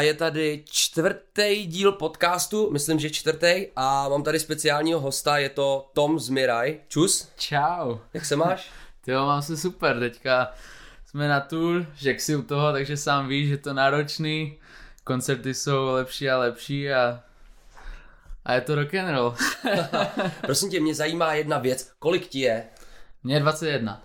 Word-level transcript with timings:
a 0.00 0.02
je 0.02 0.14
tady 0.14 0.64
čtvrtý 0.70 1.66
díl 1.66 1.92
podcastu, 1.92 2.70
myslím, 2.72 2.98
že 2.98 3.10
čtvrtý 3.10 3.66
a 3.76 4.08
mám 4.08 4.22
tady 4.22 4.40
speciálního 4.40 5.00
hosta, 5.00 5.38
je 5.38 5.48
to 5.48 5.90
Tom 5.94 6.20
z 6.20 6.28
Miraj. 6.28 6.80
Čus. 6.88 7.28
Čau. 7.36 7.98
Jak 8.14 8.24
se 8.24 8.36
máš? 8.36 8.70
Ty 9.04 9.10
jo, 9.10 9.26
mám 9.26 9.42
se 9.42 9.56
super, 9.56 9.98
teďka 9.98 10.52
jsme 11.06 11.28
na 11.28 11.40
tour, 11.40 11.86
že 11.94 12.14
si 12.18 12.36
u 12.36 12.42
toho, 12.42 12.72
takže 12.72 12.96
sám 12.96 13.28
víš, 13.28 13.48
že 13.48 13.56
to 13.56 13.74
náročný, 13.74 14.58
koncerty 15.04 15.54
jsou 15.54 15.84
lepší 15.84 16.30
a 16.30 16.38
lepší 16.38 16.92
a 16.92 17.20
a 18.44 18.52
je 18.52 18.60
to 18.60 18.74
rock 18.74 18.94
and 18.94 19.16
roll. 19.16 19.34
Prosím 20.40 20.70
tě, 20.70 20.80
mě 20.80 20.94
zajímá 20.94 21.34
jedna 21.34 21.58
věc. 21.58 21.92
Kolik 21.98 22.26
ti 22.26 22.38
je? 22.38 22.64
Mně 23.22 23.34
je 23.34 23.40
21. 23.40 24.02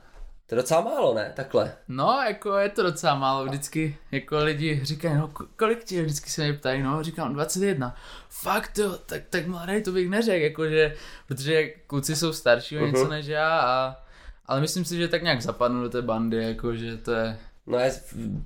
To 0.47 0.55
je 0.55 0.61
docela 0.61 0.81
málo, 0.81 1.13
ne? 1.13 1.33
Takhle. 1.35 1.73
No, 1.87 2.21
jako 2.27 2.57
je 2.57 2.69
to 2.69 2.83
docela 2.83 3.15
málo. 3.15 3.45
Vždycky 3.45 3.97
jako 4.11 4.37
lidi 4.37 4.79
říkají, 4.83 5.17
no 5.17 5.31
kolik 5.55 5.83
ti 5.83 5.95
je? 5.95 6.03
Vždycky 6.03 6.29
se 6.29 6.43
mě 6.43 6.53
ptají, 6.53 6.83
no 6.83 7.03
říkám 7.03 7.33
21. 7.33 7.95
Fakt 8.29 8.77
jo, 8.77 8.97
tak, 9.05 9.21
tak 9.29 9.47
mladý 9.47 9.83
to 9.83 9.91
bych 9.91 10.09
neřekl, 10.09 10.43
jakože, 10.43 10.95
protože 11.27 11.67
kluci 11.67 12.15
jsou 12.15 12.33
starší 12.33 12.77
o 12.77 12.81
uh-huh. 12.81 12.85
něco 12.85 13.07
než 13.07 13.25
já 13.25 13.59
a 13.59 14.05
ale 14.47 14.61
myslím 14.61 14.85
si, 14.85 14.97
že 14.97 15.07
tak 15.07 15.23
nějak 15.23 15.41
zapadnu 15.41 15.81
do 15.81 15.89
té 15.89 16.01
bandy, 16.01 16.43
jakože 16.43 16.97
to 16.97 17.11
je... 17.11 17.39
No 17.67 17.77
já 17.77 17.91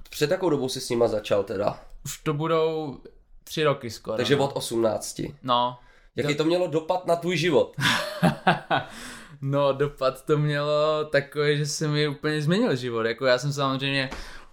před 0.09 0.27
takovou 0.27 0.49
dobou 0.49 0.69
si 0.69 0.81
s 0.81 0.89
nima 0.89 1.07
začal 1.07 1.43
teda. 1.43 1.79
Už 2.05 2.17
to 2.17 2.33
budou 2.33 2.97
tři 3.43 3.63
roky 3.63 3.89
skoro. 3.89 4.17
Takže 4.17 4.35
no. 4.35 4.43
od 4.45 4.51
18. 4.55 5.21
No. 5.43 5.79
Jaký 6.15 6.35
to 6.35 6.43
mělo 6.43 6.67
dopad 6.67 7.05
na 7.05 7.15
tvůj 7.15 7.37
život? 7.37 7.75
no, 9.41 9.73
dopad 9.73 10.25
to 10.25 10.37
mělo 10.37 11.05
takový, 11.05 11.57
že 11.57 11.65
se 11.65 11.87
mi 11.87 12.07
úplně 12.07 12.41
změnil 12.41 12.75
život. 12.75 13.05
Jako 13.05 13.25
já 13.25 13.37
jsem 13.37 13.53
samozřejmě 13.53 14.09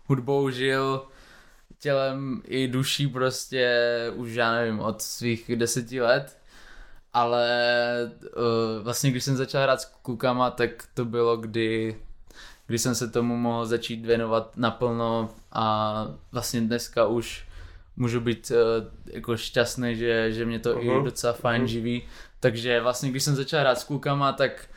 hudbou 0.06 0.50
žil 0.50 1.06
tělem 1.78 2.42
i 2.45 2.68
duší 2.68 3.06
prostě 3.06 3.92
už 4.14 4.34
já 4.34 4.52
nevím, 4.52 4.80
od 4.80 5.02
svých 5.02 5.56
deseti 5.56 6.00
let. 6.00 6.38
Ale 7.12 7.51
uh, 8.37 8.82
vlastně 8.82 9.10
když 9.10 9.24
jsem 9.24 9.37
začal 9.37 9.62
hrát 9.62 9.80
s 9.80 9.84
klukama, 9.84 10.51
tak 10.51 10.70
to 10.95 11.04
bylo, 11.04 11.37
kdy, 11.37 11.96
kdy 12.66 12.78
jsem 12.78 12.95
se 12.95 13.09
tomu 13.09 13.37
mohl 13.37 13.66
začít 13.66 14.06
věnovat 14.06 14.56
naplno 14.56 15.30
a 15.52 16.06
vlastně 16.32 16.60
dneska 16.60 17.06
už 17.06 17.46
můžu 17.96 18.21
být 18.21 18.50
uh, 18.50 19.15
jako 19.15 19.37
šťastný, 19.37 19.96
že, 19.96 20.32
že 20.32 20.45
mě 20.45 20.59
to 20.59 20.74
uh-huh. 20.74 21.00
i 21.00 21.04
docela 21.04 21.32
fajn 21.32 21.62
uh-huh. 21.62 21.66
živí. 21.66 22.02
Takže 22.40 22.80
vlastně, 22.80 23.10
když 23.10 23.23
jsem 23.23 23.34
začal 23.34 23.60
hrát 23.60 23.78
s 23.78 23.84
klukama, 23.84 24.32
tak 24.32 24.68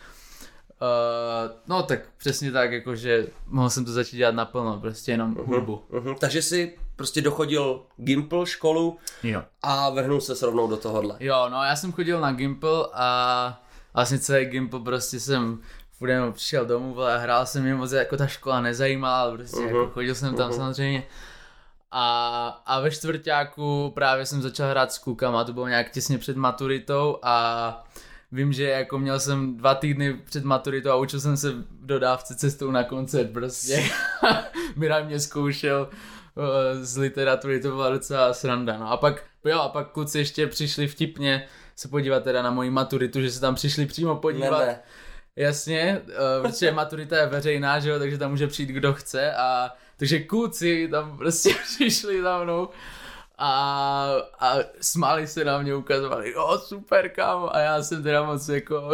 Uh, 0.81 1.51
no 1.67 1.83
tak 1.83 1.99
přesně 2.17 2.51
tak, 2.51 2.71
jakože 2.71 3.27
mohl 3.47 3.69
jsem 3.69 3.85
to 3.85 3.91
začít 3.91 4.17
dělat 4.17 4.35
naplno, 4.35 4.79
prostě 4.79 5.11
jenom 5.11 5.35
uh-huh, 5.35 5.45
hudbu. 5.45 5.81
Uh-huh. 5.91 6.15
Takže 6.15 6.41
si 6.41 6.77
prostě 6.95 7.21
dochodil 7.21 7.81
Gimple 7.97 8.45
školu 8.45 8.97
jo. 9.23 9.43
a 9.61 9.89
vrhnul 9.89 10.21
se 10.21 10.45
rovnou 10.45 10.67
do 10.67 10.77
tohohle. 10.77 11.17
Jo, 11.19 11.49
no 11.49 11.63
já 11.63 11.75
jsem 11.75 11.91
chodil 11.91 12.21
na 12.21 12.31
Gimple 12.31 12.87
a 12.93 13.61
vlastně 13.93 14.19
celý 14.19 14.45
Gimple 14.45 14.79
prostě 14.79 15.19
jsem 15.19 15.59
furt 15.91 16.09
jenom 16.09 16.33
přišel 16.33 16.65
domů 16.65 17.01
a 17.01 17.17
hrál 17.17 17.45
jsem 17.45 17.63
mě 17.63 17.75
moc, 17.75 17.91
jako 17.91 18.17
ta 18.17 18.27
škola 18.27 18.61
nezajímala, 18.61 19.21
ale 19.21 19.37
prostě 19.37 19.57
uh-huh. 19.57 19.67
jako 19.67 19.89
chodil 19.93 20.15
jsem 20.15 20.35
tam 20.35 20.49
uh-huh. 20.49 20.55
samozřejmě 20.55 21.03
a, 21.91 22.47
a 22.65 22.79
ve 22.79 22.91
čtvrtáku 22.91 23.91
právě 23.95 24.25
jsem 24.25 24.41
začal 24.41 24.69
hrát 24.69 24.91
s 24.91 24.97
klukama, 24.97 25.43
to 25.43 25.53
bylo 25.53 25.67
nějak 25.67 25.91
těsně 25.91 26.17
před 26.17 26.37
maturitou 26.37 27.19
a 27.23 27.87
vím, 28.31 28.53
že 28.53 28.63
jako 28.63 28.99
měl 28.99 29.19
jsem 29.19 29.57
dva 29.57 29.75
týdny 29.75 30.13
před 30.13 30.43
maturitou 30.43 30.89
a 30.89 30.95
učil 30.95 31.19
jsem 31.19 31.37
se 31.37 31.51
v 31.51 31.65
dodávce 31.81 32.35
cestou 32.35 32.71
na 32.71 32.83
koncert 32.83 33.31
prostě. 33.31 33.83
Mira 34.75 35.03
mě 35.03 35.19
zkoušel 35.19 35.89
uh, 36.35 36.43
z 36.81 36.97
literatury, 36.97 37.59
to 37.59 37.69
byla 37.71 37.89
docela 37.89 38.33
sranda. 38.33 38.77
No 38.77 38.91
a 38.91 38.97
pak, 38.97 39.23
jo, 39.45 39.59
a 39.59 39.69
pak 39.69 39.91
kluci 39.91 40.17
ještě 40.17 40.47
přišli 40.47 40.87
vtipně 40.87 41.47
se 41.75 41.87
podívat 41.87 42.23
teda 42.23 42.41
na 42.41 42.51
moji 42.51 42.69
maturitu, 42.69 43.21
že 43.21 43.31
se 43.31 43.39
tam 43.39 43.55
přišli 43.55 43.85
přímo 43.85 44.15
podívat. 44.15 44.59
Ne, 44.59 44.65
ne. 44.65 44.79
Jasně, 45.35 46.01
uh, 46.07 46.47
protože 46.47 46.71
maturita 46.71 47.17
je 47.17 47.27
veřejná, 47.27 47.79
že 47.79 47.89
jo, 47.89 47.99
takže 47.99 48.17
tam 48.17 48.31
může 48.31 48.47
přijít 48.47 48.69
kdo 48.69 48.93
chce 48.93 49.33
a 49.33 49.73
takže 49.97 50.19
kluci 50.19 50.87
tam 50.91 51.17
prostě 51.17 51.49
přišli 51.75 52.21
za 52.21 52.43
mnou 52.43 52.69
a, 53.41 54.05
a 54.39 54.55
smáli 54.81 55.27
se 55.27 55.45
na 55.45 55.61
mě, 55.61 55.75
ukazovali, 55.75 56.31
jo 56.31 56.61
super 56.63 57.09
kam 57.09 57.49
a 57.51 57.59
já 57.59 57.83
jsem 57.83 58.03
teda 58.03 58.23
moc 58.23 58.49
jako... 58.49 58.91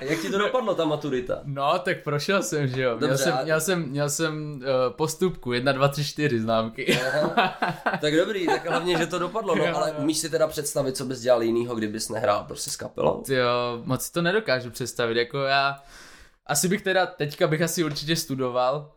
Jak 0.00 0.20
ti 0.20 0.30
to 0.30 0.38
dopadlo 0.38 0.74
ta 0.74 0.84
maturita? 0.84 1.40
No, 1.44 1.78
tak 1.78 2.02
prošel 2.02 2.42
jsem, 2.42 2.68
že 2.68 2.82
jo. 2.82 2.90
Dobře, 2.98 3.06
měl, 3.06 3.18
jsem, 3.18 3.34
a... 3.34 3.42
měl 3.42 3.60
jsem, 3.60 3.88
měl 3.88 4.10
jsem 4.10 4.52
uh, 4.52 4.94
postupku, 4.96 5.52
1, 5.52 5.72
2, 5.72 5.88
3, 5.88 6.04
4 6.04 6.40
známky. 6.40 6.98
tak 8.00 8.16
dobrý, 8.16 8.46
tak 8.46 8.70
hlavně, 8.70 8.98
že 8.98 9.06
to 9.06 9.18
dopadlo, 9.18 9.54
no, 9.54 9.76
ale 9.76 9.92
umíš 9.92 10.18
si 10.18 10.30
teda 10.30 10.46
představit, 10.46 10.96
co 10.96 11.04
bys 11.04 11.20
dělal 11.20 11.42
jinýho, 11.42 11.74
kdybys 11.74 12.08
nehrál 12.08 12.44
prostě 12.44 12.70
s 12.70 12.76
kapelou? 12.76 13.22
Jo, 13.28 13.82
moc 13.84 14.02
si 14.02 14.12
to 14.12 14.22
nedokážu 14.22 14.70
představit, 14.70 15.16
jako 15.16 15.38
já... 15.38 15.82
Asi 16.46 16.68
bych 16.68 16.82
teda, 16.82 17.06
teďka 17.06 17.46
bych 17.46 17.62
asi 17.62 17.84
určitě 17.84 18.16
studoval, 18.16 18.90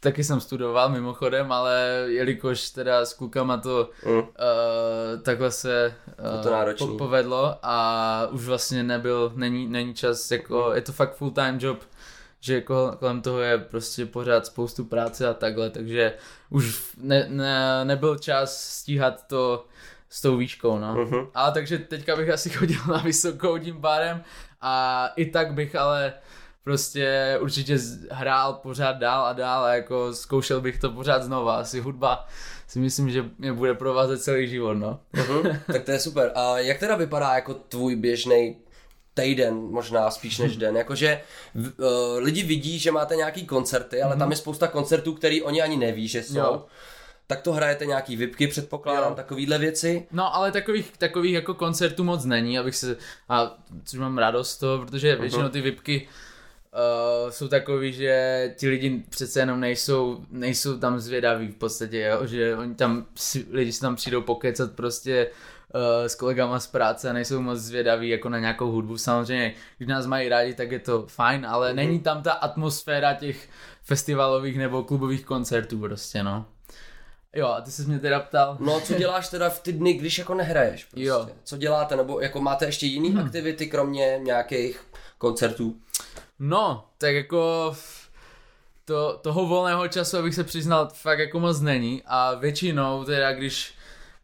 taky 0.00 0.24
jsem 0.24 0.40
studoval 0.40 0.88
mimochodem, 0.88 1.52
ale 1.52 2.04
jelikož 2.06 2.70
teda 2.70 3.06
s 3.06 3.14
klukama 3.14 3.56
to 3.56 3.90
mm. 4.06 4.18
uh, 4.18 4.24
takhle 5.22 5.50
se 5.50 5.94
uh, 6.38 6.74
to 6.74 6.86
po- 6.86 6.96
povedlo 6.96 7.58
a 7.62 8.28
už 8.30 8.44
vlastně 8.44 8.82
nebyl, 8.82 9.32
není, 9.34 9.68
není 9.68 9.94
čas, 9.94 10.30
jako 10.30 10.66
mm. 10.68 10.74
je 10.74 10.80
to 10.80 10.92
fakt 10.92 11.16
full 11.16 11.30
time 11.30 11.58
job, 11.60 11.78
že 12.40 12.60
kolem 12.60 13.22
toho 13.22 13.40
je 13.40 13.58
prostě 13.58 14.06
pořád 14.06 14.46
spoustu 14.46 14.84
práce 14.84 15.28
a 15.28 15.34
takhle, 15.34 15.70
takže 15.70 16.14
už 16.50 16.92
ne, 16.96 17.26
ne, 17.28 17.84
nebyl 17.84 18.18
čas 18.18 18.64
stíhat 18.64 19.26
to 19.26 19.64
s 20.08 20.20
tou 20.20 20.36
výškou, 20.36 20.78
no. 20.78 20.94
Mm-hmm. 20.94 21.26
Ale 21.34 21.52
takže 21.52 21.78
teďka 21.78 22.16
bych 22.16 22.30
asi 22.30 22.50
chodil 22.50 22.80
na 22.88 22.98
vysokou 22.98 23.58
tím 23.58 23.80
pádem 23.80 24.22
a 24.60 25.06
i 25.16 25.26
tak 25.26 25.54
bych 25.54 25.74
ale 25.74 26.12
prostě 26.66 27.38
určitě 27.40 27.78
hrál 28.10 28.52
pořád 28.52 28.92
dál 28.92 29.26
a 29.26 29.32
dál 29.32 29.64
a 29.64 29.74
jako 29.74 30.14
zkoušel 30.14 30.60
bych 30.60 30.78
to 30.78 30.90
pořád 30.90 31.22
znova. 31.22 31.56
Asi 31.56 31.80
hudba 31.80 32.26
si 32.66 32.78
myslím, 32.78 33.10
že 33.10 33.24
mě 33.38 33.52
bude 33.52 33.74
provázet 33.74 34.22
celý 34.22 34.48
život, 34.48 34.74
no. 34.74 35.00
Uh-huh, 35.14 35.60
tak 35.66 35.84
to 35.84 35.90
je 35.90 35.98
super. 35.98 36.32
A 36.34 36.58
jak 36.58 36.78
teda 36.78 36.96
vypadá 36.96 37.34
jako 37.34 37.54
tvůj 37.54 37.96
běžný 37.96 38.56
týden, 39.14 39.54
možná 39.54 40.10
spíš 40.10 40.38
než 40.38 40.56
den. 40.56 40.76
Jakože 40.76 41.20
uh, 41.54 41.64
lidi 42.18 42.42
vidí, 42.42 42.78
že 42.78 42.92
máte 42.92 43.16
nějaký 43.16 43.46
koncerty, 43.46 44.02
ale 44.02 44.14
mm-hmm. 44.14 44.18
tam 44.18 44.30
je 44.30 44.36
spousta 44.36 44.68
koncertů, 44.68 45.14
který 45.14 45.42
oni 45.42 45.62
ani 45.62 45.76
neví, 45.76 46.08
že 46.08 46.22
jsou. 46.22 46.38
Jo. 46.38 46.64
Tak 47.26 47.42
to 47.42 47.52
hrajete 47.52 47.86
nějaký 47.86 48.16
vypky, 48.16 48.46
předpokládám, 48.46 49.10
jo. 49.10 49.16
takovýhle 49.16 49.58
věci. 49.58 50.06
No, 50.12 50.34
ale 50.34 50.52
takových, 50.52 50.92
takových 50.98 51.34
jako 51.34 51.54
koncertů 51.54 52.04
moc 52.04 52.24
není, 52.24 52.58
abych 52.58 52.76
se, 52.76 52.96
a 53.28 53.58
což 53.84 53.98
mám 53.98 54.18
radost 54.18 54.56
toho, 54.56 54.78
protože 54.78 55.16
většinou 55.16 55.48
ty 55.48 55.60
vypky 55.60 56.08
uh, 56.08 56.25
jsou 57.30 57.48
takový, 57.48 57.92
že 57.92 58.54
ti 58.56 58.68
lidi 58.68 59.02
přece 59.10 59.40
jenom 59.40 59.60
nejsou, 59.60 60.24
nejsou 60.30 60.78
tam 60.78 61.00
zvědaví 61.00 61.48
v 61.48 61.54
podstatě, 61.54 62.00
jo? 62.00 62.26
že 62.26 62.56
oni 62.56 62.74
tam, 62.74 63.06
lidi 63.50 63.72
si 63.72 63.80
tam 63.80 63.96
přijdou 63.96 64.22
pokecat 64.22 64.72
prostě 64.72 65.30
uh, 65.74 66.06
s 66.06 66.14
kolegama 66.14 66.60
z 66.60 66.66
práce 66.66 67.10
a 67.10 67.12
nejsou 67.12 67.40
moc 67.40 67.58
zvědaví 67.58 68.08
jako 68.08 68.28
na 68.28 68.38
nějakou 68.38 68.70
hudbu. 68.70 68.98
Samozřejmě, 68.98 69.54
když 69.76 69.88
nás 69.88 70.06
mají 70.06 70.28
rádi, 70.28 70.54
tak 70.54 70.72
je 70.72 70.78
to 70.78 71.06
fajn, 71.06 71.46
ale 71.46 71.70
mm-hmm. 71.70 71.76
není 71.76 72.00
tam 72.00 72.22
ta 72.22 72.32
atmosféra 72.32 73.14
těch 73.14 73.48
festivalových 73.82 74.58
nebo 74.58 74.84
klubových 74.84 75.24
koncertů 75.24 75.78
prostě, 75.78 76.22
no. 76.22 76.46
Jo, 77.36 77.46
a 77.46 77.60
ty 77.60 77.70
jsi 77.70 77.82
mě 77.82 77.98
teda 77.98 78.20
ptal. 78.20 78.56
No, 78.60 78.80
co 78.80 78.94
děláš 78.94 79.28
teda 79.28 79.50
v 79.50 79.60
ty 79.60 79.72
dny, 79.72 79.92
když 79.92 80.18
jako 80.18 80.34
nehraješ 80.34 80.84
prostě? 80.84 81.06
Jo. 81.06 81.28
Co 81.44 81.56
děláte, 81.56 81.96
nebo 81.96 82.20
jako 82.20 82.40
máte 82.40 82.66
ještě 82.66 82.86
jiné 82.86 83.08
hmm. 83.08 83.26
aktivity, 83.26 83.66
kromě 83.66 84.20
nějakých 84.22 84.80
koncertů? 85.18 85.76
No, 86.38 86.84
tak 86.98 87.14
jako 87.14 87.72
to, 88.84 89.18
toho 89.22 89.46
volného 89.46 89.88
času, 89.88 90.18
abych 90.18 90.34
se 90.34 90.44
přiznal, 90.44 90.88
fakt 90.92 91.18
jako 91.18 91.40
moc 91.40 91.60
není 91.60 92.02
a 92.06 92.34
většinou 92.34 93.04
teda, 93.04 93.32
když 93.32 93.74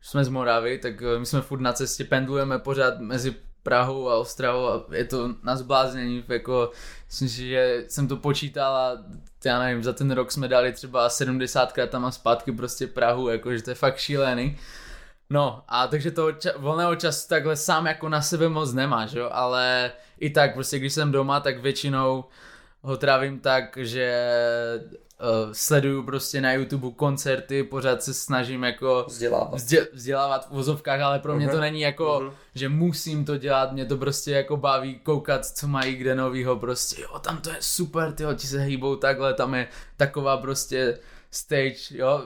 jsme 0.01 0.25
z 0.25 0.29
Moravy, 0.29 0.79
tak 0.79 1.03
eh, 1.03 1.19
my 1.19 1.27
jsme 1.27 1.41
furt 1.41 1.61
na 1.61 1.73
cestě, 1.73 2.05
pendlujeme 2.05 2.59
pořád 2.59 3.01
mezi 3.01 3.35
Prahou 3.63 4.09
a 4.09 4.17
Ostravou 4.17 4.69
a 4.69 4.85
je 4.93 5.05
to 5.05 5.35
na 5.43 5.57
zbláznění, 5.57 6.25
jako 6.29 6.71
myslím 7.07 7.29
si, 7.29 7.49
že 7.49 7.85
jsem 7.89 8.09
to 8.09 8.17
počítal 8.17 8.77
a 8.77 8.99
já 9.45 9.59
nevím, 9.59 9.83
za 9.83 9.93
ten 9.93 10.11
rok 10.11 10.33
jsme 10.33 10.49
dali 10.49 10.73
třeba 10.73 11.09
70krát 11.09 11.89
tam 11.89 12.05
a 12.05 12.11
zpátky 12.11 12.53
prostě 12.53 12.87
Prahu, 12.87 13.29
jakože 13.29 13.63
to 13.63 13.71
je 13.71 13.75
fakt 13.75 13.97
šílený. 13.99 14.59
No 15.31 15.63
a 15.69 15.87
takže 15.87 16.11
toho 16.11 16.29
ča- 16.29 16.53
volného 16.57 16.97
času 16.97 17.29
takhle 17.29 17.57
sám 17.57 17.87
jako 17.87 18.09
na 18.09 18.23
sebe 18.23 18.49
moc 18.49 18.73
nemáš, 18.73 19.13
jo, 19.13 19.29
ale 19.33 19.93
i 20.23 20.31
tak 20.31 20.55
prostě 20.55 20.79
když 20.79 20.93
jsem 20.93 21.13
doma, 21.13 21.41
tak 21.41 21.59
většinou 21.59 22.25
ho 22.83 22.97
trávím 22.97 23.41
tak, 23.41 23.79
že 23.81 24.33
uh, 25.21 25.53
sleduju 25.53 26.03
prostě 26.03 26.41
na 26.41 26.53
YouTube 26.53 26.91
koncerty, 26.97 27.63
pořád 27.63 28.03
se 28.03 28.15
snažím 28.15 28.65
jako 28.65 29.05
vzdělávat, 29.09 29.55
vzdě, 29.55 29.89
vzdělávat 29.93 30.49
v 30.49 30.51
vozovkách, 30.51 31.01
ale 31.01 31.19
pro 31.19 31.37
mě 31.37 31.47
uh-huh. 31.47 31.53
to 31.53 31.61
není 31.61 31.81
jako, 31.81 32.05
uh-huh. 32.05 32.33
že 32.55 32.69
musím 32.69 33.25
to 33.25 33.37
dělat, 33.37 33.73
mě 33.73 33.85
to 33.85 33.97
prostě 33.97 34.31
jako 34.31 34.57
baví 34.57 34.99
koukat, 34.99 35.47
co 35.47 35.69
mají 35.69 35.97
kde 35.97 36.15
novýho, 36.15 36.57
prostě. 36.57 37.03
Jo, 37.03 37.19
tam 37.19 37.39
to 37.39 37.51
je 37.51 37.57
super, 37.61 38.13
tyjo, 38.13 38.35
ti 38.35 38.47
se 38.47 38.63
hýbou 38.63 38.97
takhle, 38.97 39.35
tam 39.35 39.55
je 39.55 39.69
taková 39.97 40.37
prostě 40.37 40.99
stage, 41.31 41.75
jo, 41.91 42.23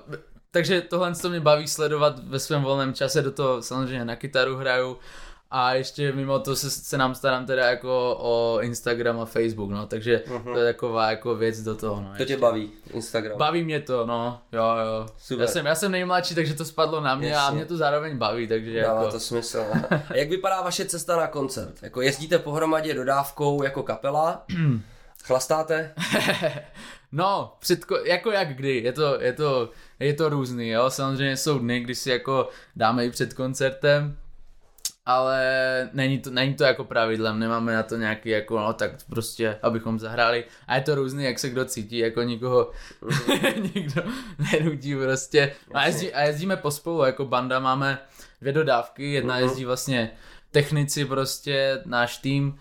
takže 0.51 0.81
tohle 0.81 1.15
to 1.15 1.29
mě 1.29 1.41
baví 1.41 1.69
sledovat 1.69 2.25
ve 2.25 2.39
svém 2.39 2.63
volném 2.63 2.95
čase, 2.95 3.23
do 3.23 3.33
toho 3.33 3.63
samozřejmě 3.63 4.05
na 4.05 4.17
kytaru 4.17 4.57
hraju 4.57 4.99
a 5.51 5.75
ještě 5.75 6.13
mimo 6.13 6.39
to 6.39 6.57
se, 6.57 6.71
se 6.71 6.99
nám 6.99 7.15
starám 7.15 7.47
teda 7.47 7.71
jako 7.71 8.17
o 8.21 8.59
Instagram 8.61 9.21
a 9.21 9.25
Facebook, 9.25 9.71
no, 9.71 9.87
takže 9.87 10.23
uh-huh. 10.27 10.53
to 10.53 10.59
je 10.59 10.73
taková 10.73 11.11
jako 11.11 11.35
věc 11.35 11.63
do 11.63 11.77
toho, 11.77 12.01
no. 12.01 12.13
To 12.17 12.25
tě 12.25 12.37
baví, 12.37 12.73
Instagram? 12.93 13.39
Baví 13.39 13.65
mě 13.65 13.81
to, 13.81 14.07
no, 14.07 14.41
jo, 14.53 14.63
jo. 14.63 15.07
Super. 15.19 15.43
Já 15.43 15.47
jsem, 15.47 15.67
já 15.67 15.75
jsem 15.75 15.93
nejmladší, 15.93 16.35
takže 16.35 16.55
to 16.55 16.65
spadlo 16.65 17.01
na 17.01 17.15
mě 17.15 17.29
Jasně. 17.29 17.49
a 17.49 17.51
mě 17.51 17.65
to 17.65 17.77
zároveň 17.77 18.19
baví, 18.19 18.49
takže 18.49 18.83
Dává 18.83 19.01
jako... 19.01 19.13
to 19.13 19.21
smysl. 19.21 19.65
a 20.11 20.17
jak 20.17 20.29
vypadá 20.29 20.63
vaše 20.63 20.85
cesta 20.85 21.17
na 21.17 21.27
koncert? 21.27 21.83
Jako 21.83 22.01
jezdíte 22.03 22.39
pohromadě 22.39 22.95
dodávkou 22.95 23.63
jako 23.63 23.83
kapela? 23.83 24.45
Chlastáte? 25.25 25.95
no, 27.13 27.57
předko, 27.59 27.97
jako 27.97 28.31
jak 28.31 28.57
kdy, 28.57 28.77
je 28.77 28.93
to, 28.93 29.21
je 29.21 29.33
to, 29.33 29.71
je 30.01 30.15
to 30.15 30.29
různý, 30.29 30.69
jo, 30.69 30.91
samozřejmě 30.91 31.37
jsou 31.37 31.59
dny, 31.59 31.81
kdy 31.81 31.95
si 31.95 32.11
jako 32.11 32.49
dáme 32.77 33.07
i 33.07 33.11
před 33.11 33.35
koncertem, 33.35 34.17
ale 35.07 35.41
není 35.93 36.19
to, 36.19 36.31
není 36.31 36.55
to 36.55 36.65
jako 36.65 36.85
pravidlem, 36.85 37.39
nemáme 37.39 37.75
na 37.75 37.83
to 37.83 37.97
nějaký 37.97 38.29
jako, 38.29 38.59
no 38.59 38.73
tak 38.73 38.91
prostě, 39.11 39.59
abychom 39.63 39.99
zahráli. 39.99 40.45
A 40.67 40.75
je 40.75 40.81
to 40.81 40.95
různý, 40.95 41.25
jak 41.25 41.39
se 41.39 41.51
kdo 41.51 41.65
cítí, 41.65 41.99
jako 41.99 42.23
nikoho 42.23 42.71
nikdo 43.75 44.03
nenudí 44.53 44.97
prostě. 44.97 45.55
A, 45.75 45.87
jezdí, 45.87 46.13
a 46.13 46.23
jezdíme 46.23 46.57
pospolu, 46.57 47.05
jako 47.05 47.25
banda 47.25 47.61
máme 47.61 47.99
dvě 48.41 48.53
dodávky, 48.53 49.13
jedna 49.13 49.37
uh-huh. 49.37 49.43
jezdí 49.43 49.65
vlastně 49.65 50.11
technici 50.51 51.05
prostě, 51.05 51.83
náš 51.85 52.19
tým 52.19 52.59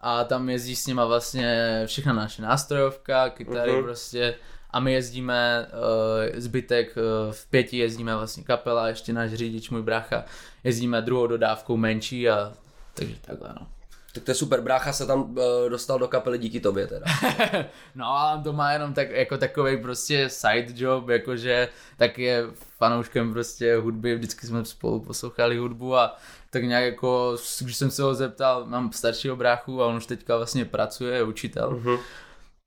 a 0.00 0.24
tam 0.24 0.48
jezdí 0.48 0.76
s 0.76 0.86
nima 0.86 1.04
vlastně 1.04 1.82
všechna 1.86 2.12
naše 2.12 2.42
nástrojovka, 2.42 3.30
kytary 3.30 3.72
uh-huh. 3.72 3.82
prostě 3.82 4.34
a 4.76 4.80
my 4.80 4.92
jezdíme 4.92 5.66
uh, 5.72 6.40
zbytek 6.40 6.96
uh, 6.96 7.32
v 7.32 7.46
pěti 7.50 7.78
jezdíme 7.78 8.16
vlastně 8.16 8.42
kapela, 8.42 8.88
ještě 8.88 9.12
náš 9.12 9.34
řidič, 9.34 9.70
můj 9.70 9.82
brácha, 9.82 10.24
jezdíme 10.64 11.02
druhou 11.02 11.26
dodávkou 11.26 11.76
menší 11.76 12.28
a 12.28 12.52
takže 12.94 13.14
takhle 13.20 13.48
no. 13.60 13.66
Tak 14.14 14.24
to 14.24 14.30
je 14.30 14.34
super, 14.34 14.60
brácha 14.60 14.92
se 14.92 15.06
tam 15.06 15.20
uh, 15.20 15.36
dostal 15.68 15.98
do 15.98 16.08
kapely 16.08 16.38
díky 16.38 16.60
tobě 16.60 16.86
teda. 16.86 17.06
no 17.94 18.06
ale 18.06 18.42
to 18.42 18.52
má 18.52 18.72
jenom 18.72 18.94
tak, 18.94 19.10
jako 19.10 19.38
takový 19.38 19.76
prostě 19.82 20.28
side 20.28 20.72
job, 20.74 21.08
jakože 21.08 21.68
tak 21.96 22.18
je 22.18 22.44
fanouškem 22.78 23.32
prostě 23.32 23.76
hudby, 23.76 24.14
vždycky 24.14 24.46
jsme 24.46 24.64
spolu 24.64 25.00
poslouchali 25.00 25.56
hudbu 25.56 25.96
a 25.96 26.16
tak 26.50 26.64
nějak 26.64 26.84
jako, 26.84 27.36
když 27.60 27.76
jsem 27.76 27.90
se 27.90 28.02
ho 28.02 28.14
zeptal, 28.14 28.66
mám 28.66 28.92
staršího 28.92 29.36
bráchu 29.36 29.82
a 29.82 29.86
on 29.86 29.96
už 29.96 30.06
teďka 30.06 30.36
vlastně 30.36 30.64
pracuje, 30.64 31.16
je 31.16 31.22
učitel, 31.22 31.70
uh-huh 31.70 31.98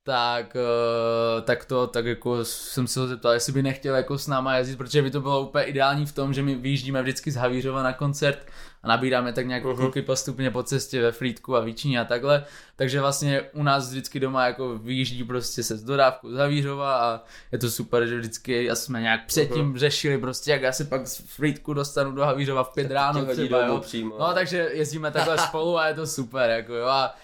tak, 0.04 0.56
uh, 0.56 1.42
tak 1.42 1.64
to, 1.64 1.86
tak 1.86 2.04
jako 2.04 2.44
jsem 2.44 2.86
se 2.86 3.00
ho 3.00 3.06
zeptal, 3.06 3.32
jestli 3.32 3.52
by 3.52 3.62
nechtěl 3.62 3.94
jako 3.94 4.18
s 4.18 4.26
náma 4.26 4.56
jezdit, 4.56 4.76
protože 4.76 5.02
by 5.02 5.10
to 5.10 5.20
bylo 5.20 5.40
úplně 5.40 5.64
ideální 5.64 6.06
v 6.06 6.12
tom, 6.12 6.34
že 6.34 6.42
my 6.42 6.54
vyjíždíme 6.54 7.02
vždycky 7.02 7.30
z 7.30 7.36
Havířova 7.36 7.82
na 7.82 7.92
koncert 7.92 8.46
a 8.82 8.88
nabíráme 8.88 9.32
tak 9.32 9.46
nějak 9.46 9.64
uh-huh. 9.64 9.76
kluky 9.76 10.02
postupně 10.02 10.50
po 10.50 10.62
cestě 10.62 11.02
ve 11.02 11.12
Frýdku 11.12 11.56
a 11.56 11.60
Víčině 11.60 12.00
a 12.00 12.04
takhle, 12.04 12.44
takže 12.76 13.00
vlastně 13.00 13.42
u 13.52 13.62
nás 13.62 13.90
vždycky 13.90 14.20
doma 14.20 14.46
jako 14.46 14.78
vyjíždí 14.78 15.24
prostě 15.24 15.62
se 15.62 15.76
z 15.76 15.84
dodávku 15.84 16.32
z 16.34 16.36
Havířova 16.36 16.96
a 16.96 17.20
je 17.52 17.58
to 17.58 17.70
super, 17.70 18.06
že 18.06 18.18
vždycky 18.18 18.70
jsme 18.74 19.00
nějak 19.00 19.26
předtím 19.26 19.72
uh-huh. 19.72 19.78
řešili 19.78 20.18
prostě, 20.18 20.50
jak 20.50 20.62
já 20.62 20.72
se 20.72 20.84
pak 20.84 21.06
z 21.06 21.16
Frýdku 21.16 21.74
dostanu 21.74 22.12
do 22.12 22.22
Havířova 22.24 22.64
v 22.64 22.70
pět 22.74 22.90
ráno 22.90 23.26
třeba, 23.26 23.66
jo. 23.66 23.78
Přímo, 23.80 24.16
no, 24.18 24.34
takže 24.34 24.70
jezdíme 24.72 25.10
takhle 25.10 25.38
spolu 25.48 25.78
a 25.78 25.88
je 25.88 25.94
to 25.94 26.06
super, 26.06 26.50
jako 26.50 26.74
jo, 26.74 26.86
a 26.86 27.14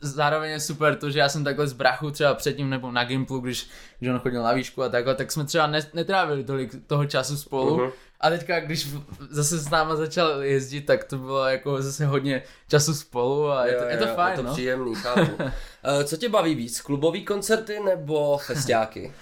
zároveň 0.00 0.50
je 0.50 0.60
super 0.60 0.96
to, 0.96 1.10
že 1.10 1.18
já 1.18 1.28
jsem 1.28 1.44
takhle 1.44 1.68
z 1.68 1.72
brachu 1.72 2.10
třeba 2.10 2.34
předtím 2.34 2.70
nebo 2.70 2.92
na 2.92 3.04
Gimplu, 3.04 3.40
když, 3.40 3.68
když 3.98 4.10
on 4.10 4.18
chodil 4.18 4.42
na 4.42 4.52
výšku 4.52 4.82
a 4.82 4.88
takhle, 4.88 5.14
tak 5.14 5.32
jsme 5.32 5.44
třeba 5.44 5.72
netrávili 5.94 6.44
tolik 6.44 6.86
toho 6.86 7.06
času 7.06 7.36
spolu, 7.36 7.76
uh-huh 7.76 7.92
a 8.20 8.30
teďka, 8.30 8.60
když 8.60 8.88
zase 9.30 9.58
s 9.58 9.70
náma 9.70 9.96
začal 9.96 10.42
jezdit, 10.42 10.80
tak 10.80 11.04
to 11.04 11.18
bylo 11.18 11.44
jako 11.44 11.82
zase 11.82 12.06
hodně 12.06 12.42
času 12.68 12.94
spolu 12.94 13.50
a 13.50 13.66
je 13.66 13.74
to, 13.74 13.84
jo, 13.84 13.90
je 13.90 13.96
to 13.96 14.06
fajn, 14.06 14.30
Je 14.30 14.36
to 14.36 14.42
no? 14.42 14.52
příjemný, 14.52 14.94
chápu. 14.94 15.38
Eh, 15.88 16.04
co 16.04 16.16
tě 16.16 16.28
baví 16.28 16.54
víc, 16.54 16.80
klubový 16.80 17.24
koncerty 17.24 17.80
nebo 17.80 18.38
festiáky? 18.38 19.12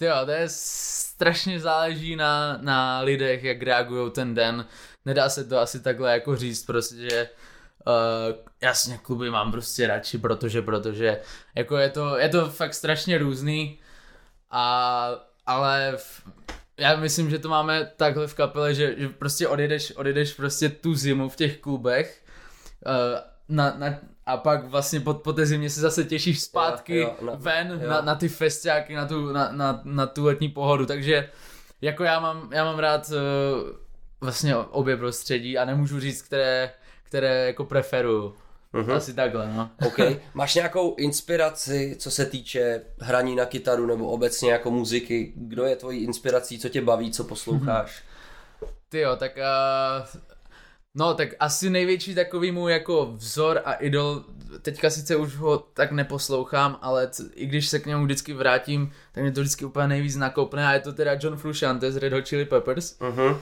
jo, 0.00 0.14
to 0.24 0.30
je 0.30 0.44
strašně 0.46 1.60
záleží 1.60 2.16
na, 2.16 2.58
na 2.60 3.00
lidech, 3.00 3.44
jak 3.44 3.62
reagují 3.62 4.12
ten 4.12 4.34
den. 4.34 4.66
Nedá 5.04 5.28
se 5.28 5.44
to 5.44 5.58
asi 5.58 5.80
takhle 5.80 6.12
jako 6.12 6.36
říct, 6.36 6.64
prostě, 6.64 6.96
že 6.96 7.28
uh, 7.86 8.36
jasně 8.60 8.98
kluby 8.98 9.30
mám 9.30 9.52
prostě 9.52 9.86
radši, 9.86 10.18
protože, 10.18 10.62
protože 10.62 11.20
jako 11.54 11.76
je 11.76 11.90
to, 11.90 12.18
je 12.18 12.28
to 12.28 12.50
fakt 12.50 12.74
strašně 12.74 13.18
různý 13.18 13.78
a 14.50 15.10
ale 15.46 15.92
v, 15.96 16.22
já 16.78 16.96
myslím, 16.96 17.30
že 17.30 17.38
to 17.38 17.48
máme 17.48 17.92
takhle 17.96 18.26
v 18.26 18.34
kapele, 18.34 18.74
že, 18.74 18.94
že 18.98 19.08
prostě 19.08 19.48
odjedeš, 19.48 19.90
odjedeš 19.90 20.32
prostě 20.32 20.68
tu 20.68 20.94
zimu 20.94 21.28
v 21.28 21.36
těch 21.36 21.58
klubech 21.58 22.24
uh, 22.86 23.18
na, 23.48 23.74
na, 23.78 23.98
a 24.26 24.36
pak 24.36 24.64
vlastně 24.64 25.00
po, 25.00 25.14
po 25.14 25.32
té 25.32 25.46
zimě 25.46 25.70
se 25.70 25.80
zase 25.80 26.04
těšíš 26.04 26.40
zpátky 26.40 26.96
jo, 26.96 27.16
jo, 27.20 27.26
na, 27.26 27.32
ven 27.34 27.80
jo. 27.82 27.90
Na, 27.90 28.00
na 28.00 28.14
ty 28.14 28.28
festiáky, 28.28 28.94
na 28.94 29.06
tu, 29.06 29.32
na, 29.32 29.52
na, 29.52 29.80
na 29.84 30.06
tu 30.06 30.24
letní 30.24 30.48
pohodu, 30.48 30.86
takže 30.86 31.30
jako 31.80 32.04
já 32.04 32.20
mám, 32.20 32.50
já 32.52 32.64
mám 32.64 32.78
rád 32.78 33.10
uh, 33.10 33.70
vlastně 34.20 34.56
obě 34.56 34.96
prostředí 34.96 35.58
a 35.58 35.64
nemůžu 35.64 36.00
říct, 36.00 36.22
které, 36.22 36.70
které 37.08 37.46
jako 37.46 37.64
preferuju. 37.64 38.34
Uh-huh. 38.74 38.96
Asi 38.96 39.14
takhle, 39.14 39.52
no. 39.52 39.70
OK. 39.86 39.98
Máš 40.34 40.54
nějakou 40.54 40.94
inspiraci, 40.94 41.96
co 41.98 42.10
se 42.10 42.26
týče 42.26 42.80
hraní 43.00 43.36
na 43.36 43.44
kytaru 43.44 43.86
nebo 43.86 44.08
obecně 44.08 44.52
jako 44.52 44.70
muziky? 44.70 45.32
Kdo 45.36 45.64
je 45.64 45.76
tvojí 45.76 46.04
inspirací, 46.04 46.58
co 46.58 46.68
tě 46.68 46.80
baví, 46.80 47.12
co 47.12 47.24
posloucháš? 47.24 47.90
Uh-huh. 47.90 48.68
Ty 48.88 49.00
jo, 49.00 49.16
tak 49.16 49.32
uh, 49.36 50.20
no 50.94 51.14
tak 51.14 51.28
asi 51.40 51.70
největší 51.70 52.14
takový 52.14 52.52
můj 52.52 52.72
jako 52.72 53.12
vzor 53.16 53.62
a 53.64 53.72
idol, 53.72 54.24
teďka 54.62 54.90
sice 54.90 55.16
už 55.16 55.36
ho 55.36 55.58
tak 55.58 55.92
neposlouchám, 55.92 56.78
ale 56.82 57.06
t- 57.06 57.22
i 57.34 57.46
když 57.46 57.68
se 57.68 57.78
k 57.78 57.86
němu 57.86 58.04
vždycky 58.04 58.34
vrátím, 58.34 58.92
tak 59.12 59.22
mě 59.22 59.32
to 59.32 59.40
vždycky 59.40 59.64
úplně 59.64 59.88
nejvíc 59.88 60.16
nakopne 60.16 60.66
a 60.66 60.72
je 60.72 60.80
to 60.80 60.92
teda 60.92 61.12
John 61.20 61.36
Frusciante 61.36 61.92
z 61.92 61.96
Red 61.96 62.12
Hot 62.12 62.28
Chili 62.28 62.44
Peppers. 62.44 62.98
Uh-huh 62.98 63.36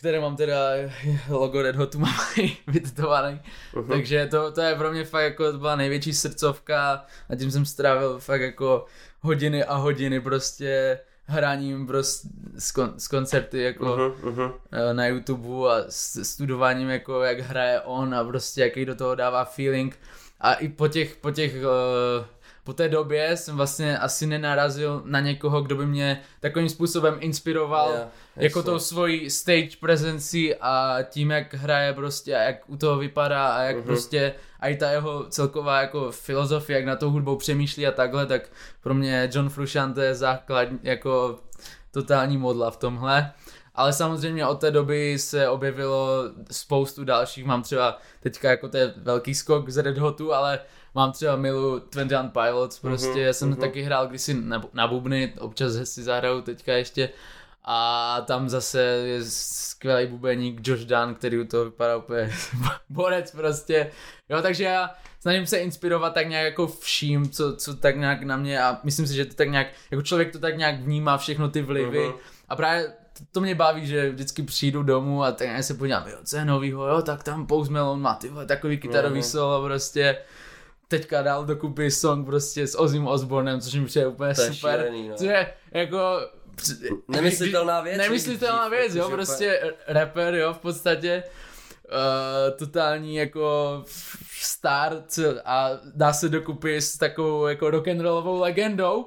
které 0.00 0.20
mám 0.20 0.36
teda 0.36 0.58
logo 1.28 1.62
Red 1.62 1.76
Hotu 1.76 1.98
mám 1.98 2.14
vytetovaný. 2.66 3.40
Uh-huh. 3.74 3.88
Takže 3.88 4.26
to, 4.26 4.52
to 4.52 4.60
je 4.60 4.74
pro 4.74 4.92
mě 4.92 5.04
fakt 5.04 5.24
jako 5.24 5.52
to 5.52 5.58
byla 5.58 5.76
největší 5.76 6.12
srdcovka 6.12 7.04
a 7.30 7.36
tím 7.36 7.50
jsem 7.50 7.66
strávil 7.66 8.18
fakt 8.18 8.40
jako 8.40 8.84
hodiny 9.20 9.64
a 9.64 9.74
hodiny 9.74 10.20
prostě 10.20 10.98
hraním 11.24 11.86
prostě 11.86 12.28
z, 12.58 12.72
kon, 12.72 12.94
z 12.96 13.08
koncerty 13.08 13.62
jako 13.62 13.84
uh-huh, 13.84 14.14
uh-huh. 14.22 14.52
na 14.92 15.06
YouTube 15.06 15.70
a 15.70 15.84
studováním 16.22 16.88
jako 16.88 17.22
jak 17.22 17.40
hraje 17.40 17.80
on 17.80 18.14
a 18.14 18.24
prostě 18.24 18.60
jaký 18.60 18.84
do 18.84 18.94
toho 18.94 19.14
dává 19.14 19.44
feeling 19.44 19.98
a 20.40 20.54
i 20.54 20.68
po 20.68 20.88
těch, 20.88 21.16
po 21.16 21.30
těch 21.30 21.54
uh, 21.54 22.24
po 22.70 22.74
té 22.74 22.88
době 22.88 23.36
jsem 23.36 23.56
vlastně 23.56 23.98
asi 23.98 24.26
nenarazil 24.26 25.02
na 25.04 25.20
někoho, 25.20 25.62
kdo 25.62 25.76
by 25.76 25.86
mě 25.86 26.20
takovým 26.40 26.68
způsobem 26.68 27.16
inspiroval, 27.20 27.90
yeah, 27.90 28.08
jako 28.36 28.62
tou 28.62 28.78
svojí 28.78 29.30
stage 29.30 29.70
prezenci 29.80 30.56
a 30.60 30.98
tím, 31.02 31.30
jak 31.30 31.54
hraje 31.54 31.92
prostě 31.92 32.36
a 32.36 32.42
jak 32.42 32.56
u 32.66 32.76
toho 32.76 32.98
vypadá 32.98 33.48
a 33.48 33.62
jak 33.62 33.76
uh-huh. 33.76 33.82
prostě 33.82 34.34
a 34.60 34.68
i 34.68 34.76
ta 34.76 34.90
jeho 34.90 35.24
celková 35.28 35.80
jako 35.80 36.10
filozofie, 36.10 36.76
jak 36.78 36.86
na 36.86 36.96
tou 36.96 37.10
hudbou 37.10 37.36
přemýšlí 37.36 37.86
a 37.86 37.92
takhle, 37.92 38.26
tak 38.26 38.42
pro 38.82 38.94
mě 38.94 39.30
John 39.32 39.48
Frusciante 39.48 40.04
je 40.04 40.14
základ 40.14 40.68
jako 40.82 41.38
totální 41.90 42.36
modla 42.36 42.70
v 42.70 42.76
tomhle. 42.76 43.32
Ale 43.74 43.92
samozřejmě 43.92 44.46
od 44.46 44.60
té 44.60 44.70
doby 44.70 45.18
se 45.18 45.48
objevilo 45.48 46.22
spoustu 46.50 47.04
dalších, 47.04 47.44
mám 47.44 47.62
třeba 47.62 47.98
teďka 48.20 48.50
jako 48.50 48.68
to 48.68 48.76
je 48.76 48.94
velký 48.96 49.34
skok 49.34 49.70
z 49.70 49.76
Red 49.76 49.98
Hotu, 49.98 50.34
ale 50.34 50.58
mám 50.94 51.12
třeba 51.12 51.36
milu 51.36 51.82
21 51.92 52.28
Pilots, 52.28 52.78
prostě 52.78 53.08
mm-hmm, 53.08 53.30
jsem 53.30 53.52
mm-hmm. 53.52 53.60
taky 53.60 53.82
hrál 53.82 54.06
kdysi 54.06 54.34
na, 54.34 54.62
na 54.72 54.86
bubny, 54.86 55.34
občas 55.38 55.72
si 55.84 56.02
zahraju 56.02 56.42
teďka 56.42 56.72
ještě 56.72 57.10
a 57.64 58.20
tam 58.26 58.48
zase 58.48 58.80
je 58.82 59.20
skvělý 59.24 60.06
bubeník 60.06 60.68
Josh 60.68 60.84
Dunn, 60.84 61.14
který 61.14 61.38
u 61.38 61.44
toho 61.44 61.64
vypadá 61.64 61.96
úplně 61.96 62.32
borec 62.88 63.30
prostě, 63.30 63.90
jo, 64.28 64.42
takže 64.42 64.64
já 64.64 64.90
snažím 65.20 65.46
se 65.46 65.58
inspirovat 65.58 66.14
tak 66.14 66.28
nějak 66.28 66.44
jako 66.44 66.66
vším, 66.66 67.30
co, 67.30 67.56
co 67.56 67.76
tak 67.76 67.96
nějak 67.96 68.22
na 68.22 68.36
mě 68.36 68.62
a 68.62 68.80
myslím 68.84 69.06
si, 69.06 69.14
že 69.14 69.24
to 69.24 69.34
tak 69.34 69.48
nějak, 69.50 69.66
jako 69.90 70.02
člověk 70.02 70.32
to 70.32 70.38
tak 70.38 70.56
nějak 70.56 70.80
vnímá 70.80 71.18
všechno 71.18 71.48
ty 71.48 71.62
vlivy 71.62 71.98
uh-huh. 71.98 72.14
a 72.48 72.56
právě 72.56 72.92
to 73.32 73.40
mě 73.40 73.54
baví, 73.54 73.86
že 73.86 74.10
vždycky 74.10 74.42
přijdu 74.42 74.82
domů 74.82 75.24
a 75.24 75.32
tak 75.32 75.46
nějak 75.48 75.64
se 75.64 75.74
podívám, 75.74 76.08
jo, 76.08 76.16
co 76.24 76.36
je 76.36 76.44
novýho, 76.44 76.86
jo, 76.86 77.02
tak 77.02 77.22
tam 77.22 77.46
Post 77.46 77.70
Malone 77.70 78.02
má 78.02 78.14
ty 78.14 78.30
takový 78.46 78.78
kytarový 78.78 79.20
uh-huh. 79.20 79.30
solo 79.30 79.66
prostě, 79.66 80.16
teďka 80.90 81.22
dal 81.22 81.44
dokupy 81.44 81.90
song 81.90 82.26
prostě 82.26 82.66
s 82.66 82.80
Ozim 82.80 83.06
Osbornem, 83.06 83.60
což 83.60 83.74
mi 83.74 83.86
přijde 83.86 84.06
úplně 84.06 84.34
to 84.34 84.42
super. 84.42 84.80
Šílený, 84.80 85.08
no. 85.08 85.16
Což 85.16 85.26
je 85.26 85.52
jako 85.72 86.20
Nemyslitelná 87.08 87.80
věc. 87.80 87.98
Nemyslitelná 87.98 88.68
věc, 88.68 88.94
jo, 88.94 89.10
prostě 89.10 89.74
rapper, 89.88 90.34
jo, 90.34 90.54
v 90.54 90.58
podstatě. 90.58 91.22
Uh, 91.92 92.58
totální 92.58 93.16
jako 93.16 93.82
star 94.40 95.02
a 95.44 95.70
dá 95.94 96.12
se 96.12 96.28
dokupy 96.28 96.80
s 96.80 96.98
takovou 96.98 97.46
jako 97.46 97.70
rock'n'rollovou 97.70 98.40
legendou. 98.40 99.06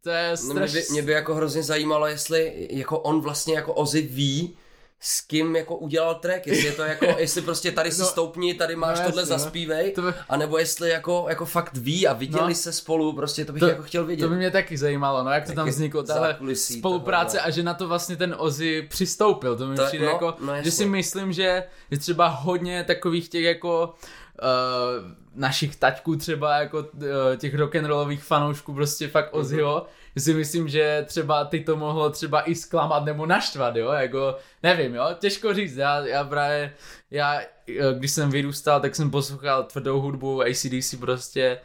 to 0.00 0.10
je 0.10 0.34
No, 0.48 0.54
mě, 0.54 0.66
by, 0.66 0.84
mě 0.90 1.02
by 1.02 1.12
jako 1.12 1.34
hrozně 1.34 1.62
zajímalo, 1.62 2.06
jestli 2.06 2.68
jako 2.70 2.98
on 2.98 3.20
vlastně 3.20 3.54
jako 3.54 3.74
Ozzy 3.74 4.02
ví, 4.02 4.56
s 5.04 5.20
kým 5.20 5.56
jako 5.56 5.76
udělal 5.76 6.14
track, 6.14 6.46
jestli 6.46 6.66
je 6.66 6.72
to 6.72 6.82
jako, 6.82 7.06
jestli 7.18 7.42
prostě 7.42 7.72
tady 7.72 7.92
si 7.92 8.00
No, 8.00 8.06
stoupni, 8.06 8.54
tady 8.54 8.76
máš 8.76 8.98
no 8.98 9.04
tohle 9.04 9.22
jasně, 9.22 9.32
no. 9.32 9.38
zaspívej, 9.38 9.92
To 9.92 10.02
by- 10.02 10.12
anebo 10.28 10.58
jestli 10.58 10.90
jako, 10.90 11.26
jako 11.28 11.44
fakt 11.46 11.76
ví 11.76 12.06
a 12.08 12.12
viděli 12.12 12.48
No. 12.48 12.54
se 12.54 12.72
spolu, 12.72 13.12
prostě 13.12 13.44
to 13.44 13.52
bych 13.52 13.60
To- 13.60 13.68
jako 13.68 13.82
chtěl 13.82 14.04
vědět. 14.04 14.24
To 14.24 14.28
by 14.30 14.36
mě 14.36 14.50
taky 14.50 14.78
zajímalo, 14.78 15.24
no 15.24 15.30
jak 15.30 15.44
to 15.44 15.50
Jak 15.50 15.56
tam 15.56 15.68
vzniklo, 15.68 16.02
tahle 16.02 16.38
spolupráce 16.54 17.36
tohle, 17.36 17.48
a 17.48 17.50
že 17.50 17.62
na 17.62 17.74
to 17.74 17.88
vlastně 17.88 18.16
ten 18.16 18.34
Ozzy 18.38 18.86
přistoupil, 18.90 19.56
to 19.56 19.66
mi 19.66 19.76
To- 19.76 19.84
přijde 19.86 20.04
no, 20.06 20.10
jako, 20.12 20.34
no 20.40 20.52
jasně. 20.54 20.64
že 20.70 20.76
si 20.76 20.86
myslím, 20.86 21.32
že 21.32 21.64
je 21.90 21.98
třeba 21.98 22.26
hodně 22.28 22.84
takových 22.84 23.28
těch 23.28 23.44
jako 23.44 23.94
uh, 24.42 25.10
našich 25.34 25.76
taťků 25.76 26.16
třeba 26.16 26.56
jako 26.56 26.78
uh, 26.78 26.86
těch 27.38 27.54
rock'n'rollových 27.54 28.24
fanoušků 28.24 28.74
prostě 28.74 29.08
fakt 29.08 29.32
Mhm. 29.32 29.40
Ozzyho, 29.40 29.86
že 29.86 30.01
si 30.18 30.34
myslím, 30.34 30.68
že 30.68 31.04
třeba 31.08 31.44
ty 31.44 31.60
to 31.60 31.76
mohlo 31.76 32.10
třeba 32.10 32.50
i 32.50 32.54
zklamat 32.54 33.04
nebo 33.04 33.26
naštvat, 33.26 33.76
jo, 33.76 33.90
jako 33.90 34.36
nevím, 34.62 34.94
jo, 34.94 35.08
těžko 35.18 35.54
říct, 35.54 35.76
já, 35.76 36.06
já 36.06 36.24
právě, 36.24 36.74
já 37.10 37.40
eh, 37.40 37.94
když 37.94 38.10
jsem 38.10 38.30
vyrůstal, 38.30 38.80
tak 38.80 38.96
jsem 38.96 39.10
poslouchal 39.10 39.64
tvrdou 39.64 40.00
hudbu, 40.00 40.42
ACDC 40.42 40.94
prostě, 41.00 41.58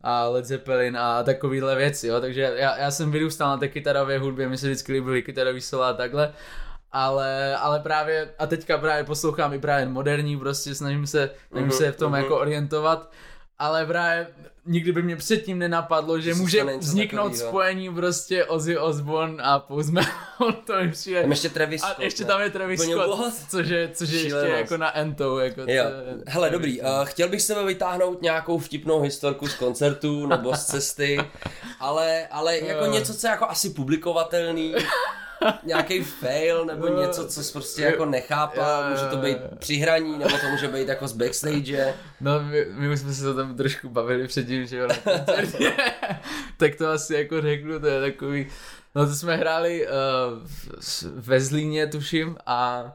a 0.00 0.28
Led 0.28 0.44
Zeppelin 0.44 0.96
a 0.96 1.22
takovýhle 1.22 1.76
věci, 1.76 2.06
jo, 2.06 2.20
takže 2.20 2.54
já, 2.56 2.76
já 2.78 2.90
jsem 2.90 3.10
vyrůstal 3.10 3.48
na 3.48 3.56
té 3.56 3.68
kytarové 3.68 4.18
hudbě, 4.18 4.48
mi 4.48 4.58
se 4.58 4.66
vždycky 4.66 4.92
líbily 4.92 5.22
kytarový 5.22 5.60
solo 5.60 5.82
a 5.82 5.92
takhle, 5.92 6.32
ale, 6.92 7.56
ale 7.56 7.80
právě, 7.80 8.34
a 8.38 8.46
teďka 8.46 8.78
právě 8.78 9.04
poslouchám 9.04 9.54
i 9.54 9.58
právě 9.58 9.86
moderní, 9.86 10.38
prostě 10.38 10.74
snažím 10.74 11.06
se, 11.06 11.30
snažím 11.50 11.70
se 11.70 11.92
v 11.92 11.96
tom 11.96 12.12
mhm. 12.12 12.22
jako 12.22 12.38
orientovat, 12.38 13.10
ale 13.58 13.86
právě 13.86 14.26
nikdy 14.68 14.92
by 14.92 15.02
mě 15.02 15.16
předtím 15.16 15.58
nenapadlo, 15.58 16.20
že 16.20 16.30
Že 16.30 16.34
se 16.34 16.40
může 16.40 16.64
vzniknout 16.64 17.22
takovýho. 17.28 17.48
spojení 17.48 17.94
prostě 17.94 18.44
Ozzy 18.44 18.78
Osbourne 18.78 19.42
a 19.42 19.64
Malone, 19.68 20.56
to 20.64 20.72
mi 20.82 20.90
přijde. 20.90 21.20
Tam 21.20 21.30
ještě 21.30 21.48
Travis 21.48 21.82
A 21.82 21.86
Scott, 21.86 22.04
ještě 22.04 22.22
ne? 22.22 22.26
tam 22.28 22.40
je 22.40 22.50
Travis 22.50 22.80
Scott, 22.82 23.18
what? 23.18 23.34
což 23.48 23.68
je, 23.68 23.90
což 23.94 24.10
je 24.10 24.20
ještě 24.22 24.36
jako 24.36 24.76
na 24.76 24.96
entou. 24.98 25.38
Jako 25.38 25.60
Jo. 25.66 25.84
Hele, 26.26 26.48
to 26.48 26.52
je 26.54 26.58
dobrý, 26.58 26.80
uh, 26.80 26.86
chtěl 27.04 27.28
bych 27.28 27.42
s 27.42 27.46
tebe 27.46 27.64
vytáhnout 27.64 28.22
nějakou 28.22 28.58
vtipnou 28.58 29.00
historku 29.00 29.48
z 29.48 29.54
koncertu 29.54 30.26
nebo 30.26 30.54
z 30.56 30.64
cesty, 30.64 31.18
ale, 31.80 32.26
ale 32.30 32.58
jako 32.58 32.84
Eh. 32.84 32.88
něco, 32.88 33.14
co 33.14 33.26
je 33.26 33.30
jako 33.30 33.48
asi 33.50 33.70
publikovatelný, 33.70 34.74
nějaký 35.62 36.04
fail 36.04 36.64
nebo 36.64 36.88
něco, 36.88 37.28
co 37.28 37.42
jsi 37.42 37.52
prostě 37.52 37.82
jako 37.82 38.04
nechápal, 38.04 38.90
může 38.90 39.06
to 39.06 39.16
být 39.16 39.38
při 39.58 39.76
hraní, 39.76 40.18
nebo 40.18 40.38
to 40.38 40.48
může 40.50 40.68
být 40.68 40.88
jako 40.88 41.08
z 41.08 41.12
backstage. 41.12 41.94
No, 42.20 42.42
my, 42.42 42.66
my 42.70 42.88
už 42.88 43.00
jsme 43.00 43.14
se 43.14 43.22
to 43.22 43.34
tam 43.34 43.56
trošku 43.56 43.88
bavili 43.88 44.26
předtím, 44.26 44.66
že 44.66 44.76
jo, 44.76 44.88
tak 46.56 46.74
to 46.74 46.88
asi 46.90 47.14
jako 47.14 47.40
řeknu, 47.40 47.80
to 47.80 47.86
je 47.86 48.00
takový... 48.00 48.46
No 48.94 49.06
to 49.06 49.14
jsme 49.14 49.36
hráli 49.36 49.86
uh, 49.86 49.92
ve 51.14 51.40
Zlíně, 51.40 51.86
tuším, 51.86 52.36
a, 52.46 52.92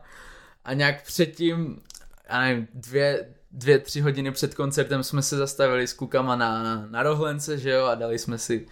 a 0.65 0.73
nějak 0.73 1.03
předtím, 1.03 1.81
já 2.29 2.41
nevím, 2.41 2.67
dvě, 2.73 3.25
dvě, 3.51 3.79
tři 3.79 4.01
hodiny 4.01 4.31
před 4.31 4.55
koncertem 4.55 5.03
jsme 5.03 5.21
se 5.21 5.37
zastavili 5.37 5.87
s 5.87 5.93
klukama 5.93 6.35
na, 6.35 6.63
na, 6.63 6.85
na 6.89 7.03
rohlence, 7.03 7.57
že 7.57 7.69
jo, 7.69 7.85
a 7.85 7.95
dali 7.95 8.19
jsme 8.19 8.37
si 8.37 8.61
uh, 8.61 8.71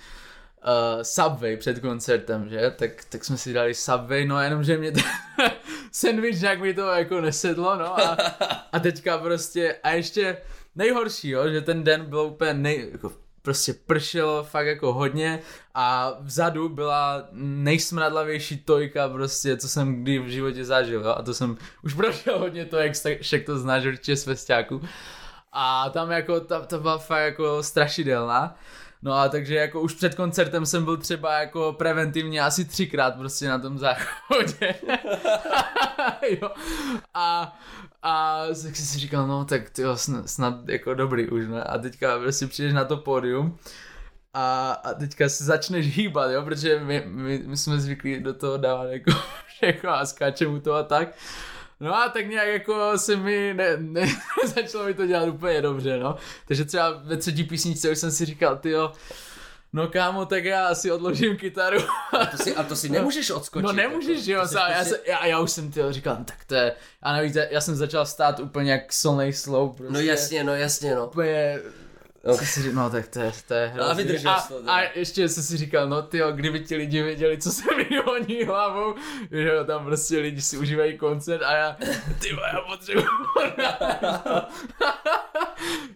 Subway 1.02 1.58
před 1.58 1.80
koncertem, 1.80 2.50
že, 2.50 2.74
tak, 2.76 2.92
tak 3.10 3.26
jsme 3.26 3.38
si 3.38 3.54
dali 3.54 3.74
Subway, 3.74 4.26
no 4.26 4.42
jenom, 4.42 4.64
že 4.64 4.78
mě 4.78 4.92
ten 4.92 5.04
sandwich 5.92 6.42
nějak 6.42 6.60
mi 6.62 6.74
to 6.74 6.82
jako 6.82 7.22
nesedlo, 7.22 7.76
no 7.76 8.00
a, 8.00 8.18
a 8.72 8.80
teďka 8.80 9.18
prostě, 9.18 9.76
a 9.84 9.90
ještě 9.90 10.38
nejhorší, 10.76 11.30
jo, 11.30 11.50
že 11.50 11.62
ten 11.62 11.84
den 11.84 12.06
byl 12.06 12.20
úplně 12.20 12.54
nej, 12.54 12.90
jako 12.92 13.12
prostě 13.42 13.74
pršelo 13.74 14.44
fakt 14.44 14.68
jako 14.68 14.94
hodně 14.94 15.40
a 15.74 16.14
vzadu 16.20 16.70
byla 16.70 17.28
nejsmradlavější 17.32 18.58
tojka 18.58 19.10
prostě, 19.10 19.58
co 19.58 19.70
jsem 19.70 20.04
kdy 20.04 20.20
v 20.20 20.28
životě 20.28 20.66
zažil, 20.66 21.02
jo? 21.02 21.10
a 21.18 21.22
to 21.22 21.34
jsem 21.34 21.58
už 21.84 21.94
prošel 21.94 22.40
hodně 22.40 22.66
tojek, 22.66 22.94
tak 23.04 23.22
však 23.22 23.44
to 23.44 23.58
znáš 23.58 23.86
určitě 23.86 24.16
z 24.16 24.24
festiáku. 24.24 24.82
A 25.52 25.90
tam 25.90 26.12
jako, 26.12 26.40
ta, 26.40 26.60
ta 26.60 26.78
byla 26.78 26.98
fakt 26.98 27.24
jako 27.24 27.64
strašidelná. 27.64 28.56
No 29.04 29.14
a 29.14 29.30
takže 29.30 29.56
jako 29.56 29.82
už 29.82 29.94
před 29.94 30.16
koncertem 30.16 30.66
jsem 30.66 30.86
byl 30.86 30.98
třeba 30.98 31.40
jako 31.40 31.74
preventivně 31.74 32.42
asi 32.42 32.66
třikrát 32.66 33.16
prostě 33.16 33.48
na 33.48 33.60
tom 33.60 33.78
záchodě. 33.78 34.76
jo. 36.42 36.52
A, 37.14 37.58
a 38.04 38.44
tak 38.48 38.76
jsem 38.76 38.86
si 38.86 39.00
říkal, 39.00 39.28
no 39.28 39.46
tak 39.46 39.70
ty 39.70 39.84
snad, 39.96 40.30
snad 40.30 40.70
jako 40.70 40.94
dobrý 40.94 41.30
už, 41.30 41.48
ne? 41.48 41.64
A 41.64 41.78
teďka 41.78 42.20
prostě 42.20 42.48
přijdeš 42.48 42.74
na 42.74 42.86
to 42.86 42.98
pódium 42.98 43.58
a, 44.34 44.72
a 44.72 44.94
teďka 44.94 45.30
se 45.30 45.44
začneš 45.44 45.96
hýbat, 45.96 46.32
jo, 46.32 46.42
protože 46.44 46.80
my, 46.80 47.04
my, 47.06 47.44
my 47.46 47.58
jsme 47.58 47.80
zvyklí 47.80 48.20
do 48.20 48.34
toho 48.34 48.58
dávat 48.58 48.86
jako 48.86 49.12
všechno 49.48 49.90
a 49.90 50.06
skáčem 50.06 50.54
u 50.54 50.60
toho 50.60 50.78
a 50.78 50.84
tak. 50.84 51.08
No 51.82 51.96
a 51.96 52.10
tak 52.10 52.28
nějak 52.28 52.48
jako 52.48 52.98
se 52.98 53.16
mi 53.16 53.54
ne, 53.54 53.78
ne, 53.78 54.08
začalo 54.56 54.86
mi 54.86 54.94
to 54.94 55.06
dělat 55.06 55.28
úplně 55.30 55.62
dobře, 55.62 56.00
no. 56.00 56.16
Takže 56.48 56.66
třeba 56.66 56.92
ve 57.04 57.18
třetí 57.18 57.44
písničce 57.44 57.92
už 57.92 57.98
jsem 57.98 58.12
si 58.12 58.26
říkal, 58.26 58.58
ty 58.58 58.70
jo, 58.70 58.92
no 59.74 59.88
kámo, 59.88 60.26
tak 60.26 60.46
já 60.46 60.68
asi 60.68 60.92
odložím 60.92 61.38
kytaru. 61.38 61.80
A 62.20 62.26
to 62.26 62.38
si, 62.38 62.56
a 62.56 62.64
to 62.64 62.76
si 62.76 62.90
nemůžeš 62.90 63.32
odskočit. 63.32 63.66
No 63.66 63.72
nemůžeš, 63.74 64.28
jako. 64.28 64.42
jo, 64.42 64.48
sám, 64.48 64.72
já, 64.72 64.78
prostě- 64.78 64.96
se, 64.96 65.02
já, 65.12 65.26
já 65.26 65.40
už 65.40 65.52
jsem 65.52 65.72
ty 65.72 65.82
říkal, 65.90 66.16
no, 66.20 66.26
tak 66.26 66.46
to 66.46 66.56
je, 66.56 66.74
a 67.02 67.14
navíc 67.14 67.38
já 67.50 67.62
jsem 67.62 67.76
začal 67.76 68.06
stát 68.06 68.40
úplně 68.40 68.72
jak 68.72 68.94
solnej 68.94 69.34
slow, 69.34 69.76
prostě. 69.76 69.94
No 69.94 70.00
jasně, 70.00 70.44
no 70.44 70.56
jasně, 70.56 70.96
no. 70.96 71.08
Úplně, 71.08 71.60
No. 72.24 72.38
co 72.38 72.46
si, 72.46 72.62
říkal, 72.62 72.84
no 72.84 72.90
tak 72.90 73.08
to 73.08 73.20
je, 73.20 73.32
to 73.48 73.54
je 73.54 73.68
hrozný. 73.68 74.04
vydržel 74.04 74.32
a, 74.32 74.42
to, 74.42 74.62
a 74.68 74.82
ještě 74.82 75.30
jsem 75.30 75.44
si 75.44 75.58
říkal, 75.58 75.90
no 75.90 76.02
ty 76.02 76.22
kdyby 76.32 76.60
ti 76.60 76.76
lidi 76.76 77.04
věděli, 77.04 77.38
co 77.38 77.52
se 77.52 77.64
mi 77.76 77.98
honí 78.06 78.44
hlavou, 78.44 78.96
že 79.32 79.48
jo, 79.48 79.66
tam 79.66 79.86
prostě 79.86 80.18
lidi 80.20 80.42
si 80.42 80.58
užívají 80.58 80.98
koncert 80.98 81.42
a 81.42 81.54
já, 81.54 81.78
ty 82.20 82.30
já 82.30 82.62
potřebuji. 82.62 83.06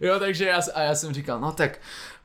jo, 0.00 0.18
takže 0.18 0.46
já, 0.46 0.60
a 0.74 0.80
já 0.80 0.94
jsem 0.94 1.12
říkal, 1.12 1.40
no 1.40 1.52
tak 1.52 1.78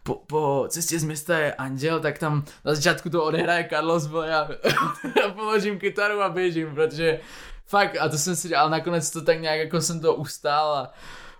po, 0.04 0.16
po 0.28 0.66
cestě 0.70 1.00
z 1.00 1.04
města 1.04 1.38
je 1.38 1.54
Anděl, 1.54 2.00
tak 2.00 2.18
tam 2.18 2.46
na 2.66 2.76
začátku 2.76 3.10
to 3.10 3.24
odehraje 3.24 3.68
Carlos, 3.70 4.06
bo 4.06 4.22
já, 4.22 4.50
já 5.22 5.30
položím 5.30 5.80
kytaru 5.80 6.22
a 6.22 6.30
běžím, 6.30 6.76
protože 6.76 7.20
fakt, 7.68 7.98
a 8.00 8.10
to 8.10 8.18
jsem 8.18 8.36
si 8.36 8.48
říkal, 8.48 8.62
ale 8.62 8.72
nakonec 8.72 9.12
to 9.12 9.22
tak 9.22 9.42
nějak 9.42 9.60
jako 9.60 9.82
jsem 9.82 10.00
to 10.00 10.16
ustál 10.16 10.74
a 10.74 10.94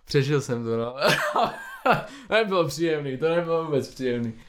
přežil 0.06 0.42
jsem 0.42 0.64
to, 0.66 0.78
no. 0.78 0.96
to 2.28 2.34
nebylo 2.34 2.68
příjemný, 2.68 3.18
to 3.18 3.30
nebylo 3.30 3.66
vůbec 3.66 3.88
příjemný. 3.88 4.34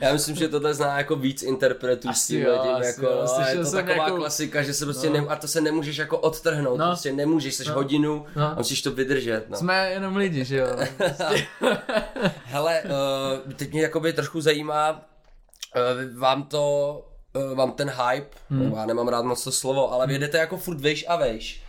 Já 0.00 0.12
myslím, 0.12 0.36
že 0.36 0.48
tohle 0.48 0.74
zná 0.74 0.98
jako 0.98 1.16
víc 1.16 1.42
interpretů 1.42 2.12
s 2.12 2.26
tím, 2.26 2.40
jo, 2.40 2.58
tím 2.62 2.74
asi 2.74 2.86
jako, 2.86 3.06
jo. 3.06 3.26
no, 3.38 3.46
je 3.48 3.64
to 3.64 3.70
taková 3.72 3.94
nějakou- 3.94 4.16
klasika, 4.16 4.62
že 4.62 4.74
se 4.74 4.84
prostě 4.84 5.06
No. 5.10 5.12
ne, 5.12 5.20
a 5.28 5.36
to 5.36 5.48
se 5.48 5.60
nemůžeš 5.60 5.96
jako 5.96 6.18
odtrhnout, 6.18 6.78
No. 6.78 6.86
prostě 6.86 7.12
nemůžeš, 7.12 7.54
jsi 7.54 7.68
No. 7.68 7.74
hodinu 7.74 8.26
No. 8.36 8.46
a 8.46 8.54
musíš 8.54 8.82
to 8.82 8.90
vydržet, 8.92 9.44
no. 9.50 9.56
Jsme 9.56 9.90
jenom 9.90 10.16
lidi, 10.16 10.44
že 10.44 10.56
jo. 10.56 10.66
Hele, 12.44 12.82
uh, 13.46 13.52
teď 13.52 13.72
mě 13.72 13.82
jakoby 13.82 14.12
trošku 14.12 14.40
zajímá, 14.40 14.90
uh, 16.10 16.18
vám 16.20 16.42
to, 16.42 17.04
uh, 17.50 17.54
vám 17.56 17.72
ten 17.72 17.90
hype, 17.90 18.36
hmm. 18.50 18.72
já 18.76 18.86
nemám 18.86 19.08
rád 19.08 19.24
moc 19.24 19.44
to 19.44 19.52
slovo, 19.52 19.92
ale 19.92 20.06
vy 20.06 20.12
jedete 20.12 20.38
jako 20.38 20.56
furt 20.56 20.80
vejš 20.80 21.04
a 21.08 21.16
vejš. 21.16 21.62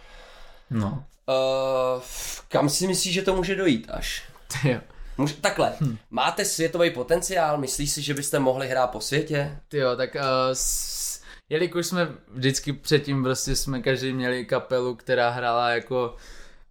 No, 0.69 1.03
Uh, 1.31 2.01
kam 2.47 2.69
si 2.69 2.87
myslíš, 2.87 3.13
že 3.13 3.21
to 3.21 3.35
může 3.35 3.55
dojít 3.55 3.87
až? 3.89 4.23
jo. 4.63 4.79
Může, 5.17 5.33
takhle, 5.33 5.73
hmm. 5.79 5.97
máte 6.09 6.45
světový 6.45 6.89
potenciál, 6.89 7.57
myslíš 7.57 7.91
si, 7.91 8.01
že 8.01 8.13
byste 8.13 8.39
mohli 8.39 8.67
hrát 8.67 8.87
po 8.87 9.01
světě? 9.01 9.57
Ty 9.67 9.77
jo, 9.77 9.95
tak 9.95 10.15
uh, 10.15 10.21
s, 10.53 11.21
jelikož 11.49 11.85
jsme 11.85 12.07
vždycky 12.33 12.73
předtím 12.73 13.23
prostě 13.23 13.55
jsme 13.55 13.81
každý 13.81 14.13
měli 14.13 14.45
kapelu, 14.45 14.95
která 14.95 15.29
hrála 15.29 15.69
jako 15.69 16.15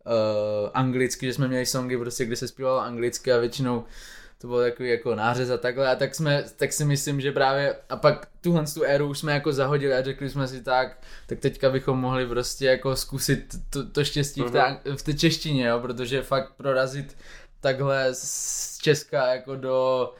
uh, 0.06 0.70
anglicky, 0.74 1.26
že 1.26 1.34
jsme 1.34 1.48
měli 1.48 1.66
songy 1.66 1.96
prostě, 1.96 2.24
kde 2.24 2.36
se 2.36 2.48
zpívalo 2.48 2.80
anglicky 2.80 3.32
a 3.32 3.38
většinou 3.38 3.84
to 4.40 4.46
bylo 4.46 4.60
takový 4.60 4.88
jako 4.88 5.14
nářez 5.14 5.50
a 5.50 5.56
takhle 5.56 5.88
a 5.88 5.96
tak 5.96 6.14
jsme, 6.14 6.44
tak 6.56 6.72
si 6.72 6.84
myslím, 6.84 7.20
že 7.20 7.32
právě 7.32 7.76
a 7.88 7.96
pak 7.96 8.28
tuhle 8.40 8.64
tu 8.74 8.84
éru 8.84 9.08
už 9.08 9.18
jsme 9.18 9.32
jako 9.32 9.52
zahodili 9.52 9.94
a 9.94 10.02
řekli 10.02 10.30
jsme 10.30 10.48
si 10.48 10.62
tak, 10.62 10.98
tak 11.26 11.38
teďka 11.38 11.70
bychom 11.70 11.98
mohli 11.98 12.26
prostě 12.26 12.66
jako 12.66 12.96
zkusit 12.96 13.54
to, 13.70 13.88
to 13.88 14.04
štěstí 14.04 14.40
v, 14.40 14.50
té, 14.50 14.80
v 14.96 15.02
té 15.02 15.14
češtině, 15.14 15.66
jo, 15.66 15.80
protože 15.80 16.22
fakt 16.22 16.52
prorazit 16.56 17.16
takhle 17.60 18.14
z 18.14 18.78
Česka 18.78 19.26
jako 19.26 19.56
do 19.56 20.12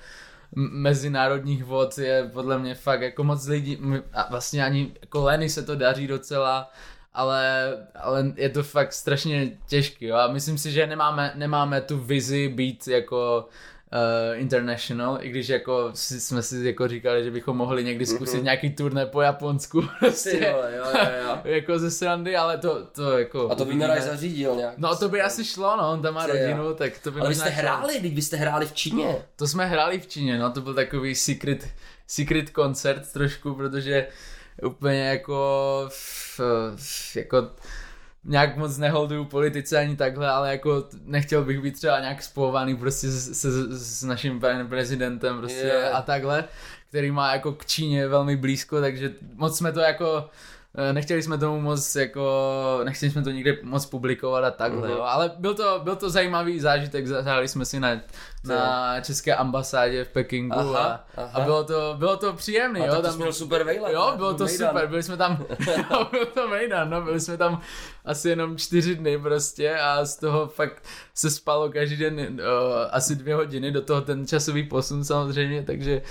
mezinárodních 0.55 1.65
vod 1.65 1.99
je 1.99 2.31
podle 2.33 2.59
mě 2.59 2.75
fakt 2.75 3.00
jako 3.00 3.25
moc 3.25 3.47
lidí, 3.47 3.79
a 4.12 4.27
vlastně 4.31 4.65
ani 4.65 4.93
jako 5.00 5.25
Leny 5.25 5.49
se 5.49 5.62
to 5.62 5.77
daří 5.77 6.07
docela, 6.07 6.71
ale, 7.15 7.73
ale 7.95 8.33
je 8.37 8.49
to 8.49 8.62
fakt 8.62 8.93
strašně 8.93 9.50
těžký, 9.67 10.07
jo? 10.07 10.17
a 10.17 10.33
myslím 10.33 10.59
si, 10.59 10.73
že 10.73 10.87
nemáme, 10.87 11.33
nemáme 11.35 11.81
tu 11.81 11.99
vizi 11.99 12.49
být 12.49 12.89
jako 12.89 13.49
uh, 13.93 14.41
international, 14.41 15.19
i 15.21 15.31
když 15.31 15.49
jako 15.49 15.91
jsme 15.95 16.43
si 16.43 16.67
jako 16.67 16.89
říkali, 16.89 17.25
že 17.25 17.31
bychom 17.31 17.57
mohli 17.57 17.85
někdy 17.85 18.07
zkusit 18.07 18.37
mm-hmm. 18.37 18.45
nějaký 18.45 18.71
turné 18.71 19.07
po 19.07 19.21
Japonsku, 19.21 19.83
Ty 19.83 19.89
prostě, 19.99 20.53
vole, 20.53 20.73
jo, 20.77 20.85
jo, 20.95 21.11
jo. 21.25 21.39
jako 21.45 21.79
ze 21.79 21.91
srandy, 21.91 22.37
ale 22.37 22.59
to, 22.59 22.85
to 22.85 23.19
jako 23.19 23.51
A 23.51 23.55
to 23.55 23.63
uvidíme. 23.65 23.85
Vynaraj 23.85 24.03
zařídil 24.03 24.57
nějak. 24.57 24.75
No 24.79 24.97
to 24.97 25.09
by 25.09 25.23
asi 25.23 25.45
šlo, 25.45 25.77
no, 25.77 25.91
on 25.91 26.03
tam 26.03 26.15
má 26.15 26.25
Ty 26.25 26.31
jo. 26.31 26.37
rodinu, 26.41 26.75
tak 26.75 26.99
to 26.99 27.11
by 27.11 27.21
Ale 27.21 27.29
vy 27.29 27.35
jste 27.35 27.53
šlo. 27.53 27.63
hráli, 27.63 27.99
vy 28.01 28.23
jste 28.23 28.37
hráli 28.37 28.67
v 28.67 28.73
Číně. 28.73 29.17
To 29.37 29.47
jsme 29.47 29.67
hráli 29.67 30.01
v 30.01 30.07
Číně, 30.07 30.39
no, 30.39 30.53
to 30.53 30.61
byl 30.61 30.75
takový 30.75 31.15
secret, 31.15 31.69
secret 32.07 32.51
koncert 32.51 33.13
trošku, 33.13 33.55
protože 33.55 34.07
úplně 34.63 35.09
jako, 35.09 35.85
f, 35.89 36.41
f, 36.77 37.17
jako 37.17 37.49
nějak 38.25 38.57
moc 38.57 38.79
neholduju 38.79 39.25
politice 39.25 39.79
ani 39.79 39.97
takhle, 39.97 40.29
ale 40.29 40.50
jako 40.50 40.85
nechtěl 41.05 41.45
bych 41.45 41.61
být 41.61 41.75
třeba 41.75 42.00
nějak 42.00 42.23
spojovaný 42.23 42.77
prostě 42.77 43.09
s, 43.09 43.29
s, 43.29 43.47
s 43.71 44.03
naším 44.03 44.41
prezidentem 44.69 45.39
prostě 45.39 45.67
yeah. 45.67 45.95
a 45.95 46.03
takhle, 46.03 46.45
který 46.89 47.11
má 47.11 47.33
jako 47.33 47.53
k 47.53 47.67
Číně 47.67 48.09
velmi 48.09 48.37
blízko, 48.37 48.81
takže 48.81 49.12
moc 49.35 49.59
jsme 49.59 49.73
to 49.73 49.81
jako 49.81 50.31
nechtěli 50.93 51.23
jsme 51.23 51.39
tomu 51.39 51.61
moc 51.61 51.97
jako, 51.97 52.81
nechtěli 52.85 53.12
jsme 53.12 53.23
to 53.23 53.31
nikde 53.31 53.57
moc 53.62 53.87
publikovat 53.87 54.45
a 54.45 54.50
takhle, 54.50 54.89
uh-huh. 54.89 54.97
jo. 54.97 55.03
ale 55.03 55.31
byl 55.39 55.55
to, 55.55 55.81
byl 55.85 55.97
to 55.97 56.11
zajímavý 56.11 56.61
zážitek, 56.61 57.07
zahráli 57.07 57.49
jsme 57.49 57.65
si 57.65 57.81
na, 57.81 58.00
na 58.45 59.00
české 59.00 59.35
ambasádě 59.35 60.05
v 60.05 60.09
Pekingu 60.09 60.59
aha, 60.59 60.81
a, 60.81 61.05
aha. 61.17 61.31
a 61.35 61.41
bylo 61.41 61.65
to, 61.65 61.95
bylo 61.99 62.17
to 62.17 62.33
příjemný, 62.33 62.81
a 62.81 62.87
jo. 62.87 63.03
Tam 63.03 63.19
byl 63.19 63.33
super 63.33 63.65
vejlet. 63.65 63.93
Jo, 63.93 64.12
bylo 64.17 64.35
to 64.35 64.45
Mejdan. 64.45 64.69
super, 64.69 64.87
byli 64.87 65.03
jsme 65.03 65.17
tam, 65.17 65.47
jo, 65.67 66.05
byl 66.11 66.27
to 66.27 66.49
Mejdan, 66.49 66.91
no, 66.91 67.03
byli 67.03 67.21
jsme 67.21 67.37
tam 67.37 67.61
asi 68.05 68.29
jenom 68.29 68.59
čtyři 68.59 68.95
dny 68.97 69.19
prostě 69.19 69.79
a 69.79 70.05
z 70.05 70.17
toho 70.17 70.47
fakt 70.47 70.85
se 71.15 71.31
spalo 71.31 71.71
každý 71.71 71.97
den 71.97 72.21
uh, 72.21 72.39
asi 72.91 73.17
dvě 73.17 73.35
hodiny, 73.35 73.71
do 73.71 73.83
toho 73.83 74.00
ten 74.00 74.27
časový 74.27 74.69
posun 74.69 75.05
samozřejmě, 75.05 75.62
takže 75.62 76.03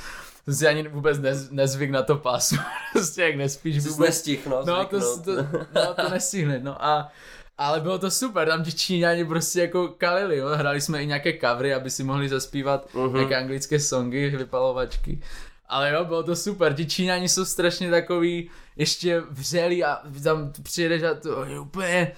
to 0.50 0.56
si 0.56 0.68
ani 0.68 0.88
vůbec 0.88 1.20
nez, 1.20 1.50
nezvyk 1.51 1.89
na 1.89 2.03
to 2.03 2.15
pasu, 2.15 2.56
prostě 2.94 3.22
jak 3.22 3.36
nespíš 3.36 3.77
vůbec. 3.77 3.98
nestih, 3.98 4.48
no, 4.48 4.63
no, 4.65 4.86
to, 4.86 5.22
to, 5.22 5.36
no, 5.75 5.94
to 5.96 6.10
nestihne, 6.10 6.60
no 6.60 6.86
a 6.86 7.12
ale 7.58 7.79
bylo 7.79 8.00
to 8.00 8.12
super, 8.12 8.48
tam 8.48 8.63
ti 8.63 8.74
Číňani 8.74 9.25
prostě 9.25 9.62
jako 9.62 9.88
kalili, 9.88 10.38
jo? 10.38 10.48
hrali 10.48 10.82
jsme 10.82 11.03
i 11.03 11.08
nějaké 11.08 11.34
covery, 11.34 11.74
aby 11.74 11.89
si 11.89 12.03
mohli 12.03 12.29
zaspívat 12.29 12.94
uh-huh. 12.94 13.13
nějaké 13.13 13.36
anglické 13.36 13.79
songy, 13.79 14.29
vypalovačky. 14.29 15.20
Ale 15.68 15.91
jo, 15.91 16.06
bylo 16.06 16.24
to 16.24 16.36
super, 16.36 16.74
ti 16.74 16.86
Číňani 16.86 17.29
jsou 17.29 17.46
strašně 17.46 17.89
takový 17.89 18.50
ještě 18.75 19.20
vřelí 19.20 19.84
a 19.84 20.01
tam 20.24 20.51
přijedeš 20.63 21.03
a 21.03 21.13
to 21.13 21.46
je 21.46 21.60
úplně 21.60 22.12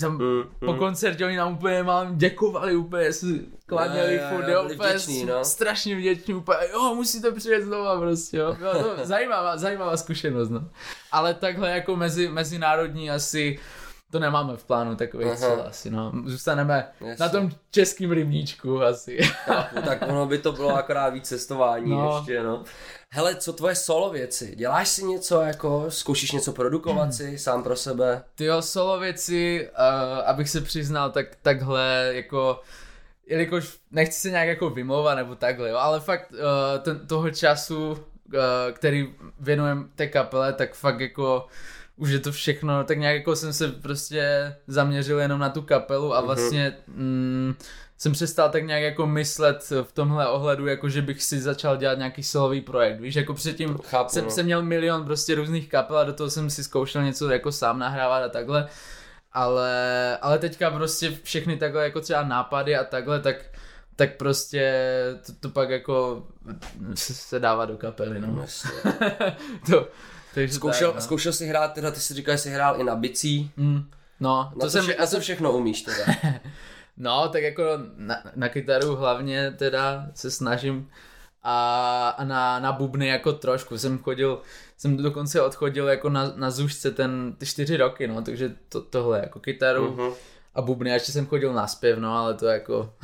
tam 0.00 0.12
mm, 0.12 0.42
po 0.58 0.72
mm. 0.72 0.78
koncertě 0.78 1.26
oni 1.26 1.36
nám 1.36 1.52
úplně 1.52 1.82
mám 1.82 2.18
děkovali, 2.18 2.76
úplně 2.76 3.12
si 3.12 3.44
kladněli 3.66 4.20
no, 4.22 4.36
furt, 4.36 4.48
jo, 4.48 4.62
úplně 4.74 4.90
vděční, 4.90 5.24
no. 5.24 5.44
strašně 5.44 5.96
vděční, 5.96 6.34
úplně, 6.34 6.58
jo, 6.72 6.94
musíte 6.94 7.32
přijet 7.32 7.64
znova 7.64 8.00
prostě, 8.00 8.36
jo, 8.36 8.56
jo 8.60 8.94
to 8.96 9.06
zajímavá, 9.06 9.56
zajímavá 9.56 9.96
zkušenost, 9.96 10.48
no. 10.48 10.68
Ale 11.12 11.34
takhle 11.34 11.70
jako 11.70 11.96
mezi, 11.96 12.28
mezinárodní 12.28 13.10
asi 13.10 13.58
to 14.12 14.18
nemáme 14.18 14.56
v 14.56 14.64
plánu 14.64 14.96
takový 14.96 15.24
cíl 15.36 15.64
asi, 15.66 15.90
no. 15.90 16.12
Zůstaneme 16.26 16.88
Jasně. 17.00 17.24
na 17.24 17.28
tom 17.28 17.50
českým 17.70 18.12
rybníčku 18.12 18.82
asi. 18.82 19.18
Chápu, 19.22 19.82
tak 19.82 20.02
ono 20.08 20.26
by 20.26 20.38
to 20.38 20.52
bylo 20.52 20.76
akorát 20.76 21.08
víc 21.08 21.28
cestování 21.28 21.90
no. 21.90 22.16
ještě, 22.16 22.42
no. 22.42 22.64
Hele, 23.10 23.36
co 23.36 23.52
tvoje 23.52 23.74
solo 23.74 24.10
věci? 24.10 24.54
Děláš 24.56 24.88
si 24.88 25.04
něco 25.04 25.40
jako, 25.40 25.84
zkoušíš 25.88 26.32
něco 26.32 26.52
produkovat 26.52 27.02
hmm. 27.02 27.12
si 27.12 27.38
sám 27.38 27.62
pro 27.62 27.76
sebe? 27.76 28.24
Ty 28.34 28.44
jo, 28.44 28.62
solo 28.62 29.00
věci, 29.00 29.68
uh, 29.70 30.28
abych 30.28 30.50
se 30.50 30.60
přiznal, 30.60 31.10
tak 31.10 31.26
takhle 31.42 32.10
jako 32.12 32.60
jelikož 33.26 33.78
nechci 33.90 34.20
se 34.20 34.30
nějak 34.30 34.48
jako 34.48 34.70
vymlouvat 34.70 35.16
nebo 35.16 35.34
takhle, 35.34 35.70
jo, 35.70 35.76
ale 35.76 36.00
fakt 36.00 36.32
uh, 36.32 36.38
ten, 36.82 37.06
toho 37.06 37.30
času, 37.30 37.90
uh, 37.90 37.98
který 38.72 39.14
věnujem 39.40 39.90
té 39.94 40.06
kapele, 40.06 40.52
tak 40.52 40.74
fakt 40.74 41.00
jako 41.00 41.46
už 42.02 42.10
je 42.10 42.18
to 42.18 42.32
všechno, 42.32 42.84
tak 42.84 42.98
nějak 42.98 43.16
jako 43.16 43.36
jsem 43.36 43.52
se 43.52 43.68
prostě 43.68 44.54
zaměřil 44.66 45.20
jenom 45.20 45.40
na 45.40 45.48
tu 45.48 45.62
kapelu 45.62 46.14
a 46.14 46.18
mhm. 46.18 46.26
vlastně 46.26 46.76
mm, 46.86 47.54
jsem 47.98 48.12
přestal 48.12 48.50
tak 48.50 48.66
nějak 48.66 48.82
jako 48.82 49.06
myslet 49.06 49.72
v 49.82 49.92
tomhle 49.92 50.28
ohledu, 50.28 50.66
jako 50.66 50.88
že 50.88 51.02
bych 51.02 51.22
si 51.22 51.40
začal 51.40 51.76
dělat 51.76 51.98
nějaký 51.98 52.22
solový 52.22 52.60
projekt, 52.60 53.00
víš, 53.00 53.14
jako 53.14 53.34
předtím 53.34 53.78
Chápu, 53.78 54.10
jsem, 54.10 54.24
no. 54.24 54.30
jsem 54.30 54.44
měl 54.44 54.62
milion 54.62 55.04
prostě 55.04 55.34
různých 55.34 55.68
kapel 55.68 55.98
a 55.98 56.04
do 56.04 56.12
toho 56.12 56.30
jsem 56.30 56.50
si 56.50 56.64
zkoušel 56.64 57.02
něco 57.02 57.30
jako 57.30 57.52
sám 57.52 57.78
nahrávat 57.78 58.22
a 58.22 58.28
takhle, 58.28 58.68
ale, 59.32 60.18
ale 60.22 60.38
teďka 60.38 60.70
prostě 60.70 61.18
všechny 61.22 61.56
takhle 61.56 61.84
jako 61.84 62.00
třeba 62.00 62.22
nápady 62.24 62.76
a 62.76 62.84
takhle, 62.84 63.20
tak 63.20 63.36
tak 63.96 64.16
prostě 64.16 64.74
to, 65.26 65.32
to 65.40 65.48
pak 65.48 65.70
jako 65.70 66.26
se 66.94 67.40
dává 67.40 67.64
do 67.64 67.76
kapely, 67.76 68.20
no. 68.20 68.46
to, 69.70 69.88
takže 70.34 70.54
zkoušel, 70.54 70.88
tak, 70.88 70.96
no. 70.96 71.02
zkoušel 71.02 71.32
jsi 71.32 71.46
hrát, 71.46 71.72
teda 71.72 71.90
ty 71.90 72.00
jsi 72.00 72.14
říkal, 72.14 72.34
že 72.34 72.38
jsi 72.38 72.50
hrál 72.50 72.80
i 72.80 72.84
na 72.84 72.96
bicí. 72.96 73.50
Mm, 73.56 73.90
no, 74.20 74.50
to, 74.54 74.60
to 74.60 74.70
jsem, 74.70 74.84
vše, 74.84 74.96
to 75.10 75.20
všechno 75.20 75.52
umíš 75.52 75.82
teda. 75.82 76.04
no, 76.96 77.28
tak 77.28 77.42
jako 77.42 77.62
na, 77.96 78.22
na 78.36 78.48
kytaru 78.48 78.96
hlavně 78.96 79.50
teda 79.50 80.06
se 80.14 80.30
snažím 80.30 80.90
a, 81.42 82.08
a 82.18 82.24
na, 82.24 82.58
na 82.58 82.72
bubny 82.72 83.08
jako 83.08 83.32
trošku. 83.32 83.78
Jsem 83.78 83.98
chodil, 83.98 84.42
jsem 84.78 84.96
dokonce 84.96 85.42
odchodil 85.42 85.88
jako 85.88 86.08
na, 86.08 86.32
na 86.36 86.50
zušce 86.50 86.90
ten, 86.90 87.34
ty 87.38 87.46
čtyři 87.46 87.76
roky, 87.76 88.06
no, 88.06 88.22
takže 88.22 88.54
to, 88.68 88.80
tohle 88.80 89.18
jako 89.18 89.40
kytaru. 89.40 89.90
Uh-huh 89.90 90.14
a 90.54 90.62
bubny. 90.62 90.90
Ještě 90.90 91.12
jsem 91.12 91.26
chodil 91.26 91.52
na 91.52 91.66
zpěv, 91.66 91.98
no, 91.98 92.16
ale 92.16 92.34
to 92.34 92.46
jako... 92.46 92.94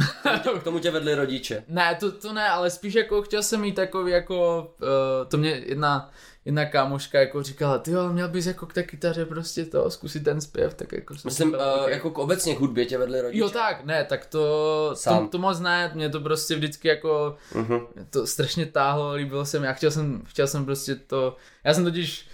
K 0.60 0.62
tomu 0.62 0.78
tě 0.78 0.90
vedli 0.90 1.14
rodiče. 1.14 1.64
Ne, 1.68 1.96
to, 2.00 2.12
to 2.12 2.32
ne, 2.32 2.48
ale 2.48 2.70
spíš 2.70 2.94
jako 2.94 3.22
chtěl 3.22 3.42
jsem 3.42 3.60
mít 3.60 3.74
takový 3.74 4.12
jako, 4.12 4.70
uh, 4.80 5.28
to 5.28 5.36
mě 5.36 5.50
jedna, 5.50 6.10
jedna 6.48 6.64
kámoška 6.64 7.20
jako 7.20 7.42
říkala, 7.42 7.78
ty 7.78 7.90
jo, 7.90 8.08
měl 8.08 8.28
bys 8.28 8.46
jako 8.46 8.66
k 8.66 8.72
té 8.72 8.82
kytaře 8.82 9.24
prostě 9.24 9.64
to, 9.64 9.90
zkusit 9.90 10.24
ten 10.24 10.40
zpěv, 10.40 10.74
tak 10.74 10.92
jako 10.92 11.14
jsem 11.14 11.28
Myslím, 11.28 11.48
říkal, 11.48 11.74
uh, 11.76 11.80
okay. 11.80 11.92
jako 11.92 12.10
k 12.10 12.18
obecně 12.18 12.54
hudbě 12.54 12.86
tě 12.86 12.98
vedli 12.98 13.20
rodiče. 13.20 13.40
Jo 13.40 13.48
tak, 13.48 13.84
ne, 13.84 14.04
tak 14.04 14.26
to, 14.26 14.90
Sám. 14.94 15.24
to, 15.24 15.30
to 15.30 15.38
moc 15.38 15.60
ne, 15.60 15.90
mě 15.94 16.08
to 16.08 16.20
prostě 16.20 16.54
vždycky 16.54 16.88
jako, 16.88 17.36
uh-huh. 17.52 17.86
to 18.10 18.26
strašně 18.26 18.66
táhlo, 18.66 19.12
líbilo 19.12 19.44
se 19.44 19.60
mi, 19.60 19.66
já 19.66 19.72
chtěl 19.72 19.90
jsem, 19.90 20.22
chtěl 20.26 20.46
jsem 20.46 20.64
prostě 20.64 20.94
to, 20.94 21.36
já 21.64 21.74
jsem 21.74 21.84
totiž 21.84 22.28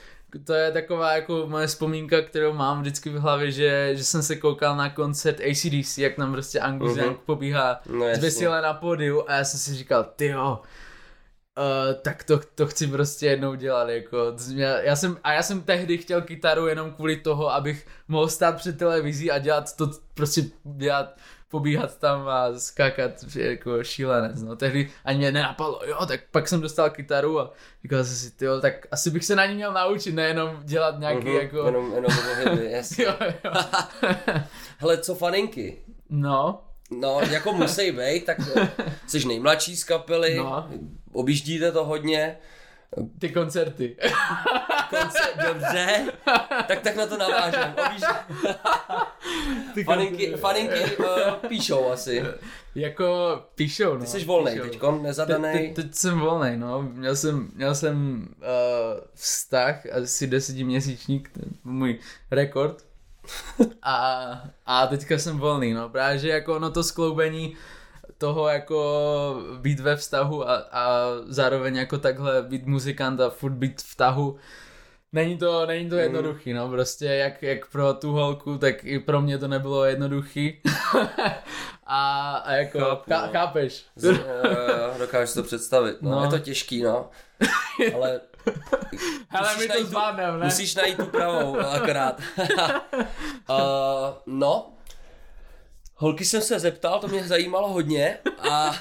to 0.44 0.52
je 0.54 0.72
taková 0.72 1.12
jako 1.12 1.46
moje 1.46 1.66
vzpomínka, 1.66 2.22
kterou 2.22 2.52
mám 2.52 2.80
vždycky 2.80 3.10
v 3.10 3.16
hlavě, 3.20 3.50
že, 3.50 3.90
že 3.94 4.04
jsem 4.04 4.22
se 4.22 4.36
koukal 4.36 4.76
na 4.76 4.90
koncert 4.90 5.40
ACDC, 5.40 5.98
jak 5.98 6.14
tam 6.14 6.32
prostě 6.32 6.60
Angus 6.60 6.96
uh-huh. 6.96 7.16
pobíhá 7.26 7.80
no, 7.88 8.14
zběsile 8.14 8.62
na 8.62 8.74
pódiu 8.74 9.24
a 9.26 9.32
já 9.32 9.44
jsem 9.44 9.60
si 9.60 9.74
říkal, 9.74 10.06
ty 10.16 10.26
jo, 10.26 10.58
Uh, 11.58 11.94
tak 12.02 12.24
to, 12.24 12.40
to 12.54 12.66
chci 12.66 12.86
prostě 12.86 13.26
jednou 13.26 13.54
dělat, 13.54 13.88
jako, 13.88 14.36
já, 14.54 14.80
já 14.80 14.96
jsem, 14.96 15.18
a 15.24 15.32
já 15.32 15.42
jsem 15.42 15.62
tehdy 15.62 15.98
chtěl 15.98 16.22
kytaru 16.22 16.66
jenom 16.66 16.90
kvůli 16.90 17.16
toho, 17.16 17.52
abych 17.52 17.86
mohl 18.08 18.28
stát 18.28 18.56
před 18.56 18.78
televizí 18.78 19.30
a 19.30 19.38
dělat 19.38 19.76
to, 19.76 19.90
prostě 20.14 20.42
dělat 20.64 21.16
pobíhat 21.48 21.98
tam 21.98 22.28
a 22.28 22.58
skákat 22.58 23.10
jako 23.36 23.84
šílenec, 23.84 24.42
no. 24.42 24.56
Tehdy 24.56 24.90
ani 25.04 25.18
mě 25.18 25.32
nenapadlo, 25.32 25.80
jo, 25.86 26.06
tak 26.06 26.20
pak 26.30 26.48
jsem 26.48 26.60
dostal 26.60 26.90
kytaru 26.90 27.40
a 27.40 27.52
říkal 27.82 28.04
jsem 28.04 28.16
si, 28.16 28.44
jo, 28.44 28.60
tak 28.60 28.86
asi 28.90 29.10
bych 29.10 29.24
se 29.24 29.36
na 29.36 29.46
ní 29.46 29.54
měl 29.54 29.72
naučit, 29.72 30.14
nejenom 30.14 30.60
dělat 30.64 30.98
nějaký 30.98 31.26
uh-huh, 31.26 31.42
jako... 31.42 31.66
Jenom, 31.66 31.92
jenom 31.94 32.10
hity, 32.38 32.70
jasně. 32.70 33.04
jo, 33.04 33.14
jo. 33.44 33.50
Hele, 34.78 34.98
co 34.98 35.14
faninky? 35.14 35.78
No. 36.10 36.62
No, 36.90 37.20
jako 37.20 37.52
musí 37.52 37.92
být, 37.92 38.24
tak 38.24 38.38
eh, 38.56 38.68
jsi 39.06 39.28
nejmladší 39.28 39.76
z 39.76 39.84
kapely, 39.84 40.34
no. 40.36 40.68
objíždíte 41.12 41.72
to 41.72 41.84
hodně, 41.84 42.38
ty 43.18 43.28
koncerty. 43.28 43.96
Koncert, 44.90 45.36
dobře, 45.48 46.12
tak 46.68 46.80
tak 46.80 46.96
na 46.96 47.06
to 47.06 47.18
navážem. 47.18 47.74
faninky, 49.84 50.34
faninky 50.36 50.96
uh, 50.96 51.06
píšou 51.48 51.90
asi. 51.90 52.24
Jako 52.74 53.40
píšou, 53.54 53.94
no. 53.94 54.00
Ty 54.00 54.06
jsi 54.06 54.24
volnej 54.24 54.60
teďko, 54.60 54.92
nezadaný. 55.02 55.52
Te, 55.52 55.82
te, 55.82 55.82
teď 55.82 55.94
jsem 55.94 56.20
volnej, 56.20 56.56
no. 56.56 56.82
Měl 56.82 57.16
jsem, 57.16 57.50
měl 57.54 57.74
jsem 57.74 58.28
uh, 58.38 59.00
vztah, 59.14 59.86
asi 59.86 60.26
desetiměsíčník, 60.26 61.30
můj 61.64 61.98
rekord. 62.30 62.84
A, 63.82 64.30
a 64.66 64.86
teďka 64.86 65.18
jsem 65.18 65.38
volný, 65.38 65.74
no. 65.74 65.88
Právě, 65.88 66.18
že 66.18 66.28
jako 66.28 66.58
no 66.58 66.70
to 66.70 66.82
skloubení 66.84 67.56
toho 68.18 68.48
jako 68.48 69.42
být 69.60 69.80
ve 69.80 69.96
vztahu 69.96 70.48
a, 70.48 70.54
a 70.54 70.98
zároveň 71.26 71.76
jako 71.76 71.98
takhle 71.98 72.42
být 72.42 72.66
muzikant 72.66 73.20
a 73.20 73.30
furt 73.30 73.52
být 73.52 73.82
v 73.82 73.96
tahu, 73.96 74.36
Není 75.14 75.38
to, 75.38 75.66
není 75.66 75.88
to 75.88 75.94
mm. 75.94 76.00
jednoduchý, 76.00 76.52
no, 76.52 76.68
prostě 76.68 77.06
jak, 77.06 77.42
jak 77.42 77.70
pro 77.70 77.94
tu 77.94 78.12
holku, 78.12 78.58
tak 78.58 78.84
i 78.84 78.98
pro 78.98 79.20
mě 79.20 79.38
to 79.38 79.48
nebylo 79.48 79.84
jednoduchý. 79.84 80.62
a, 81.86 82.36
a 82.36 82.52
jako, 82.52 82.78
Chápu, 82.78 83.10
ká, 83.10 83.26
no. 83.26 83.32
chápeš? 83.32 83.84
Z, 83.96 84.04
uh, 84.04 84.18
dokážeš 84.98 85.34
to 85.34 85.42
představit, 85.42 85.96
no. 86.02 86.10
no. 86.10 86.22
Je 86.24 86.28
to 86.28 86.38
těžký, 86.38 86.82
no. 86.82 87.10
Ale 87.94 88.20
Hele, 89.28 89.56
my 89.58 89.68
to 89.68 89.84
zvládneme, 89.84 90.38
ne? 90.38 90.44
Musíš 90.44 90.74
najít 90.74 90.96
tu 90.96 91.06
pravou, 91.06 91.58
akorát. 91.72 92.20
uh, 93.48 93.56
no, 94.26 94.70
Holky 95.96 96.24
jsem 96.24 96.40
se 96.40 96.58
zeptal, 96.58 97.00
to 97.00 97.08
mě 97.08 97.28
zajímalo 97.28 97.68
hodně 97.68 98.18
a 98.50 98.76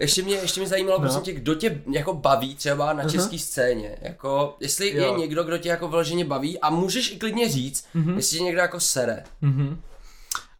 ještě 0.00 0.22
mě, 0.22 0.34
ještě 0.34 0.60
mě 0.60 0.68
zajímalo, 0.68 1.04
no. 1.04 1.20
tě, 1.20 1.32
kdo 1.32 1.54
tě 1.54 1.82
jako 1.92 2.14
baví 2.14 2.54
třeba 2.56 2.92
na 2.92 3.04
uh-huh. 3.04 3.10
české 3.10 3.38
scéně. 3.38 3.98
Jako, 4.00 4.56
jestli 4.60 4.96
jo. 4.96 5.12
je 5.12 5.18
někdo, 5.18 5.44
kdo 5.44 5.58
tě 5.58 5.68
jako 5.68 5.88
vyloženě 5.88 6.24
baví 6.24 6.60
a 6.60 6.70
můžeš 6.70 7.10
i 7.10 7.16
klidně 7.16 7.48
říct, 7.48 7.86
uh-huh. 7.94 8.16
jestli 8.16 8.38
tě 8.38 8.44
někdo 8.44 8.60
jako 8.60 8.80
sere. 8.80 9.24
Uh-huh. 9.42 9.76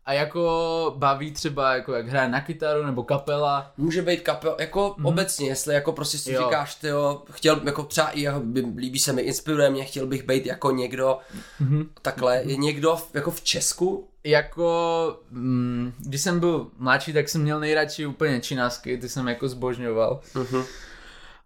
A 0.07 0.13
jako 0.13 0.95
baví 0.97 1.31
třeba, 1.31 1.75
jako 1.75 1.93
jak 1.93 2.09
hraje 2.09 2.29
na 2.29 2.41
kytaru 2.41 2.87
nebo 2.87 3.03
kapela. 3.03 3.73
Může 3.77 4.03
být 4.03 4.21
kapel, 4.21 4.57
jako 4.61 4.89
mm-hmm. 4.89 5.07
obecně, 5.09 5.49
jestli 5.49 5.75
jako 5.75 5.93
prostě 5.93 6.19
si 6.19 6.33
jo. 6.33 6.43
říkáš, 6.43 6.75
ty 6.75 6.89
jo, 6.89 7.23
chtěl, 7.31 7.61
jako 7.65 7.83
třeba 7.83 8.11
i 8.11 8.21
jeho, 8.21 8.43
líbí 8.77 8.99
se 8.99 9.13
mi, 9.13 9.23
inspiruje 9.23 9.71
mě, 9.71 9.85
chtěl 9.85 10.07
bych 10.07 10.27
být 10.27 10.47
jako 10.47 10.71
někdo, 10.71 11.19
mm-hmm. 11.63 11.89
takhle, 12.03 12.43
je 12.45 12.57
někdo 12.57 12.97
v, 12.97 13.11
jako 13.15 13.31
v 13.31 13.41
Česku? 13.41 14.09
Jako, 14.25 15.21
mm, 15.31 15.93
když 15.99 16.23
jsem 16.23 16.41
byl 16.41 16.67
mladší, 16.79 17.13
tak 17.13 17.29
jsem 17.29 17.43
měl 17.43 17.61
nejradši 17.61 18.07
úplně 18.07 18.41
činásky, 18.41 18.99
ty 18.99 19.09
jsem 19.09 19.29
jako 19.29 19.49
zbožňoval. 19.49 20.21
Mm-hmm. 20.35 20.65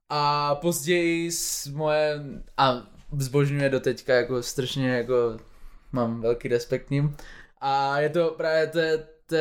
A 0.08 0.54
později 0.54 1.30
moje, 1.72 2.20
a 2.56 2.82
zbožňuje 3.18 3.68
do 3.68 3.80
teďka 3.80 4.14
jako 4.14 4.42
strašně 4.42 4.90
jako 4.90 5.14
mám 5.92 6.20
velký 6.20 6.48
respekt 6.48 6.86
k 6.86 6.90
ním. 6.90 7.16
A 7.60 8.00
je 8.00 8.08
to 8.08 8.34
právě 8.36 8.66
to, 8.66 8.80
to, 9.26 9.36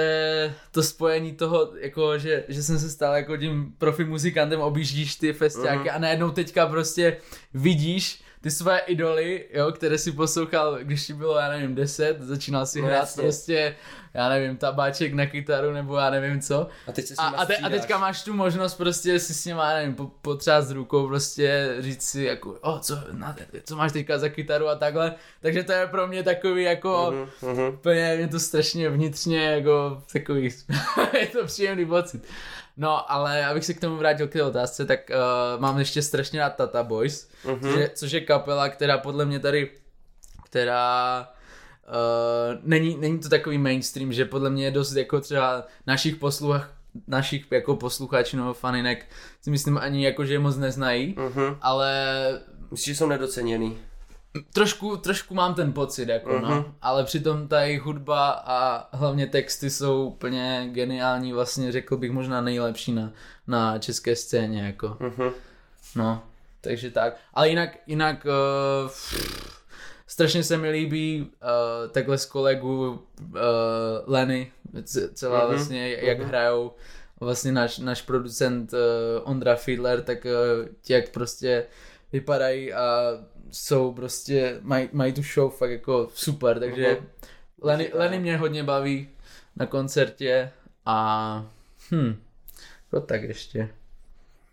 to 0.72 0.84
spojení 0.84 1.34
toho, 1.34 1.72
jako, 1.80 2.18
že, 2.18 2.44
že 2.48 2.64
jsem 2.64 2.80
se 2.80 2.90
stal 2.90 3.16
jako 3.16 3.38
tím 3.38 3.74
profi 3.78 4.06
muzikantem, 4.06 4.62
objíždíš 4.62 5.16
ty 5.16 5.34
festiáky 5.34 5.90
mm. 5.90 5.96
a 5.96 6.00
najednou 6.00 6.32
teďka 6.32 6.68
prostě 6.68 7.18
vidíš 7.54 8.22
ty 8.42 8.52
své 8.52 8.80
idoly, 8.80 9.46
jo, 9.54 9.72
které 9.72 9.98
si 9.98 10.12
poslouchal, 10.12 10.78
když 10.82 11.06
ti 11.06 11.14
bylo, 11.14 11.38
já 11.38 11.50
nevím, 11.50 11.76
10, 11.76 12.22
začínal 12.22 12.66
si 12.66 12.82
no, 12.82 12.88
hrát 12.88 13.00
jasně. 13.00 13.24
prostě, 13.24 13.76
já 14.14 14.30
nevím, 14.30 14.58
tabáček 14.58 15.14
na 15.14 15.26
kytaru, 15.26 15.74
nebo 15.74 15.96
já 15.96 16.10
nevím 16.10 16.42
co. 16.42 16.68
A, 16.88 16.92
teď 16.92 17.06
se 17.06 17.14
a, 17.18 17.28
a, 17.28 17.46
te, 17.46 17.58
a 17.58 17.70
teďka 17.70 17.98
máš 17.98 18.24
tu 18.24 18.34
možnost 18.34 18.76
prostě 18.76 19.20
si 19.20 19.34
s 19.34 19.46
ním, 19.46 19.58
já 19.58 19.74
nevím, 19.74 19.96
potřást 20.22 20.72
rukou, 20.72 21.08
prostě 21.08 21.76
říct 21.80 22.04
si 22.04 22.24
jako, 22.24 22.58
o, 22.62 22.80
co, 22.80 22.98
na, 23.12 23.36
co 23.64 23.76
máš 23.76 23.92
teďka 23.92 24.18
za 24.18 24.30
kytaru 24.30 24.68
a 24.68 24.76
takhle. 24.76 25.16
Takže 25.42 25.64
to 25.64 25.72
je 25.72 25.88
pro 25.88 26.08
mě 26.08 26.24
takový 26.24 26.64
jako, 26.64 27.14
uh-huh, 27.42 27.74
úplně 27.74 28.14
mě 28.18 28.28
to 28.28 28.40
strašně 28.40 28.90
vnitřně 28.90 29.44
jako 29.44 30.04
takový, 30.14 30.50
je 31.20 31.28
to 31.28 31.46
příjemný 31.46 31.86
pocit. 31.86 32.24
No, 32.80 33.12
ale 33.12 33.46
abych 33.46 33.66
se 33.66 33.74
k 33.74 33.80
tomu 33.80 33.98
vrátil 33.98 34.28
k 34.28 34.32
té 34.32 34.44
otázce, 34.44 34.86
tak 34.86 35.00
uh, 35.10 35.62
mám 35.62 35.80
ještě 35.80 36.02
strašně 36.02 36.40
rád 36.40 36.56
Tata 36.56 36.84
Boys, 36.84 37.30
uh-huh. 37.46 37.62
což, 37.62 37.80
je, 37.80 37.90
což 37.90 38.12
je 38.12 38.22
kapela, 38.22 38.70
která 38.70 38.98
podle 38.98 39.26
mě 39.26 39.40
tady, 39.40 39.72
která 40.44 41.28
uh, 41.88 42.60
není, 42.64 42.98
není 42.98 43.20
to 43.20 43.30
takový 43.30 43.58
mainstream, 43.58 44.14
že 44.14 44.26
podle 44.26 44.50
mě 44.50 44.66
je 44.66 44.72
dost 44.72 44.96
jako 44.96 45.22
třeba 45.22 45.64
našich 45.88 46.16
posluch, 46.16 46.72
našich 47.08 47.52
jako 47.52 47.76
posluchačů 47.76 48.38
nebo 48.38 48.54
faninek 48.54 49.06
si 49.42 49.52
myslím 49.52 49.78
ani 49.78 50.06
jako, 50.06 50.26
že 50.26 50.34
je 50.34 50.40
moc 50.40 50.58
neznají, 50.58 51.16
uh-huh. 51.16 51.58
ale... 51.62 52.20
Myslíš, 52.72 52.86
že 52.86 52.96
jsou 52.96 53.08
nedoceněný? 53.08 53.78
Trošku, 54.54 54.98
trošku 54.98 55.34
mám 55.34 55.54
ten 55.56 55.74
pocit, 55.74 56.10
jako 56.10 56.30
uh-huh. 56.30 56.42
no, 56.42 56.50
mhm. 56.50 56.74
ale 56.82 57.04
přitom 57.04 57.48
ta 57.48 57.62
jejich 57.62 57.82
hudba 57.82 58.30
a 58.30 58.90
hlavně 58.98 59.28
texty 59.28 59.70
jsou 59.70 60.06
úplně 60.06 60.70
geniální, 60.72 61.34
vlastně 61.34 61.72
řekl 61.72 61.98
bych 61.98 62.12
možná 62.12 62.42
nejlepší 62.42 62.92
na, 62.92 63.12
na 63.48 63.80
české 63.80 64.16
scéně, 64.16 64.62
jako. 64.62 64.88
Uh-huh. 64.88 65.34
No, 65.96 66.24
takže 66.62 66.92
tak. 66.92 67.18
Ale 67.34 67.50
jinak, 67.50 67.70
jinak 67.88 68.26
uh, 68.26 68.92
strašně 70.08 70.44
se 70.44 70.58
mi 70.58 70.70
líbí 70.70 71.22
uh, 71.22 71.92
takhle 71.92 72.18
s 72.18 72.26
kolegu 72.26 73.06
uh, 73.20 73.36
Lenny, 74.06 74.52
celá 75.14 75.44
uh-huh. 75.44 75.50
vlastně, 75.50 75.90
jak 75.94 76.20
uh-huh. 76.20 76.26
hrajou 76.26 76.72
vlastně 77.20 77.52
náš, 77.52 77.78
náš 77.78 78.02
producent 78.02 78.74
uh, 78.74 78.80
Ondra 79.24 79.56
Fiedler, 79.56 80.02
tak 80.02 80.26
uh, 80.26 80.68
ti 80.82 80.94
jak 80.94 81.10
prostě 81.10 81.66
vypadají 82.12 82.74
a 82.74 83.12
jsou 83.52 83.94
prostě, 83.94 84.60
mají 84.62 84.90
maj 84.92 85.14
tu 85.14 85.22
show 85.24 85.52
fakt 85.52 85.72
jako 85.72 86.10
super, 86.14 86.60
takže 86.60 86.94
uh-huh. 86.94 87.30
Lenny, 87.62 87.92
Lenny 87.94 88.20
mě 88.20 88.38
hodně 88.38 88.64
baví 88.64 89.10
na 89.56 89.66
koncertě 89.66 90.52
a 90.86 91.46
hm, 91.92 92.22
jako 92.92 93.06
tak 93.06 93.24
ještě. 93.24 93.70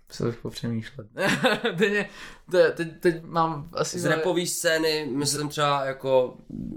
Co 0.09 0.25
bych 0.25 0.37
popřemýšlet. 0.37 1.07
teď, 1.79 2.07
teď, 2.75 2.89
teď, 3.01 3.23
mám 3.23 3.69
asi... 3.73 3.99
Z 3.99 4.05
repové 4.05 4.47
scény, 4.47 5.09
myslím 5.13 5.49
třeba 5.49 5.85
jako 5.85 6.37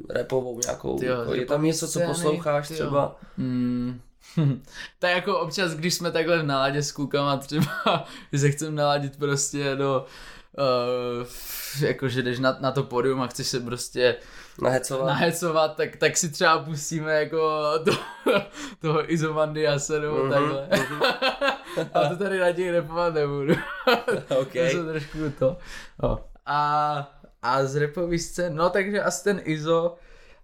repovou 0.10 0.60
nějakou. 0.60 1.00
Tyjo, 1.00 1.20
jako, 1.20 1.34
je 1.34 1.46
tam 1.46 1.64
něco, 1.64 1.88
scény, 1.88 2.06
co 2.06 2.12
posloucháš 2.12 2.68
tyjo. 2.68 2.80
třeba? 2.80 3.20
Hmm. 3.38 4.02
tak 5.00 5.12
jako 5.12 5.40
občas, 5.40 5.74
když 5.74 5.94
jsme 5.94 6.12
takhle 6.12 6.40
v 6.40 6.46
náladě 6.46 6.84
s 6.84 6.92
klukama 6.92 7.38
třeba, 7.38 8.06
že 8.34 8.40
se 8.40 8.52
chcem 8.52 8.76
naladit 8.76 9.18
prostě 9.18 9.76
do 9.76 10.06
uh, 10.58 11.28
jako 11.82 12.10
že 12.10 12.24
jdeš 12.24 12.40
na, 12.40 12.58
na 12.60 12.72
to 12.72 12.84
podium 12.84 13.22
a 13.22 13.28
chceš 13.28 13.48
se 13.48 13.60
prostě 13.60 14.16
nahecovat, 14.62 15.08
nahecovat 15.08 15.76
tak, 15.76 15.96
tak 15.96 16.18
si 16.18 16.30
třeba 16.30 16.60
pustíme 16.60 17.14
jako 17.14 17.64
to, 17.86 17.92
toho 18.82 19.14
Izomandy 19.14 19.68
a 19.68 19.80
Senu 19.80 20.16
mm-hmm, 20.16 20.30
takhle. 20.30 20.68
Mm-hmm. 21.76 21.90
a 21.94 22.10
to 22.10 22.18
tady 22.18 22.40
raději 22.40 22.72
repovat 22.72 23.14
nebudu. 23.14 23.54
okay. 24.42 24.72
to 24.72 24.78
jsou 24.78 24.86
trošku 24.86 25.18
to. 25.40 25.58
No. 26.04 26.20
A, 26.46 27.12
a 27.42 27.66
z 27.66 27.76
repový 27.76 28.20
scén, 28.20 28.56
no 28.56 28.70
takže 28.70 29.04
asi 29.04 29.24
ten 29.24 29.42
Izo, 29.44 29.96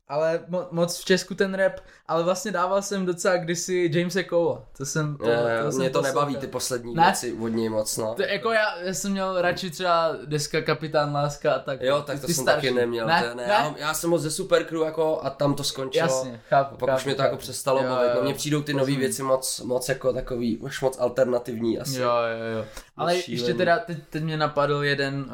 ale 0.07 0.39
mo- 0.49 0.67
moc 0.71 0.99
v 0.99 1.05
Česku 1.05 1.35
ten 1.35 1.53
rap, 1.53 1.79
ale 2.07 2.23
vlastně 2.23 2.51
dával 2.51 2.81
jsem 2.81 3.05
docela 3.05 3.37
kdysi 3.37 3.89
Jamesa 3.93 4.19
Cole. 4.29 4.61
To 4.77 4.85
jsem, 4.85 5.17
to, 5.17 5.25
jo, 5.25 5.31
jo, 5.31 5.65
to 5.65 5.71
jsem 5.71 5.79
mě 5.79 5.89
to 5.89 6.01
nebaví 6.01 6.35
ty 6.35 6.47
poslední 6.47 6.95
ne? 6.95 7.03
věci 7.03 7.33
od 7.33 7.47
něj 7.47 7.69
moc, 7.69 7.97
no. 7.97 8.13
To, 8.13 8.21
jako 8.21 8.51
já, 8.51 8.77
já, 8.79 8.93
jsem 8.93 9.11
měl 9.11 9.41
radši 9.41 9.69
třeba 9.69 10.15
deska 10.25 10.61
Kapitán 10.61 11.13
Láska 11.13 11.53
a 11.53 11.59
tak. 11.59 11.81
Jo, 11.81 12.01
tak 12.01 12.21
to 12.21 12.27
jsem 12.27 12.43
starší. 12.43 12.67
taky 12.67 12.73
neměl. 12.73 13.07
Ne? 13.07 13.21
To, 13.21 13.27
ne, 13.27 13.35
ne? 13.35 13.53
Já, 13.53 13.75
já, 13.77 13.93
jsem 13.93 14.09
moc 14.09 14.21
ze 14.21 14.31
Supercrew 14.31 14.81
jako 14.81 15.19
a 15.23 15.29
tam 15.29 15.55
to 15.55 15.63
skončilo. 15.63 16.07
Jasně, 16.07 16.41
chápu, 16.49 16.75
Pak 16.75 16.89
chápu, 16.89 16.99
už 16.99 17.05
mě 17.05 17.15
to 17.15 17.21
jako 17.21 17.37
přestalo 17.37 17.83
jo, 17.83 17.89
bavit. 17.89 18.11
No 18.15 18.21
mně 18.21 18.33
přijdou 18.33 18.61
ty 18.61 18.73
nové 18.73 18.95
věci 18.95 19.23
moc, 19.23 19.59
moc 19.59 19.89
jako 19.89 20.13
takový, 20.13 20.57
už 20.57 20.81
moc 20.81 20.99
alternativní 20.99 21.79
asi. 21.79 21.99
Jo, 21.99 22.09
jo, 22.09 22.57
jo. 22.57 22.65
Ale 22.97 23.21
šílený. 23.21 23.41
ještě 23.41 23.53
teda, 23.53 23.79
teď, 23.79 23.97
teď 24.09 24.23
mě 24.23 24.37
napadl 24.37 24.83
jeden, 24.83 25.15
uh, 25.15 25.31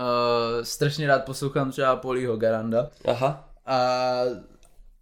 strašně 0.64 1.08
rád 1.08 1.26
poslouchám 1.26 1.72
třeba 1.72 1.96
Polího 1.96 2.38
Garanda. 2.38 2.90
Aha. 3.06 3.48
A 3.66 4.12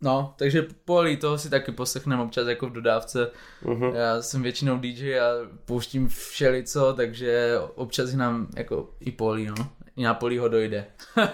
No, 0.01 0.33
takže 0.37 0.67
polí 0.85 1.17
toho 1.17 1.37
si 1.37 1.49
taky 1.49 1.71
poslechnem 1.71 2.19
občas 2.19 2.47
jako 2.47 2.67
v 2.67 2.71
dodávce. 2.71 3.31
Uh-huh. 3.63 3.95
Já 3.95 4.21
jsem 4.21 4.43
většinou 4.43 4.77
DJ 4.77 5.19
a 5.19 5.23
pouštím 5.65 6.07
všelico, 6.07 6.93
takže 6.93 7.59
občas 7.75 8.13
nám 8.13 8.47
jako 8.55 8.89
i 8.99 9.11
polí, 9.11 9.45
no. 9.45 9.69
I 9.95 10.03
na 10.03 10.13
polí 10.13 10.37
ho 10.37 10.47
dojde. 10.47 10.85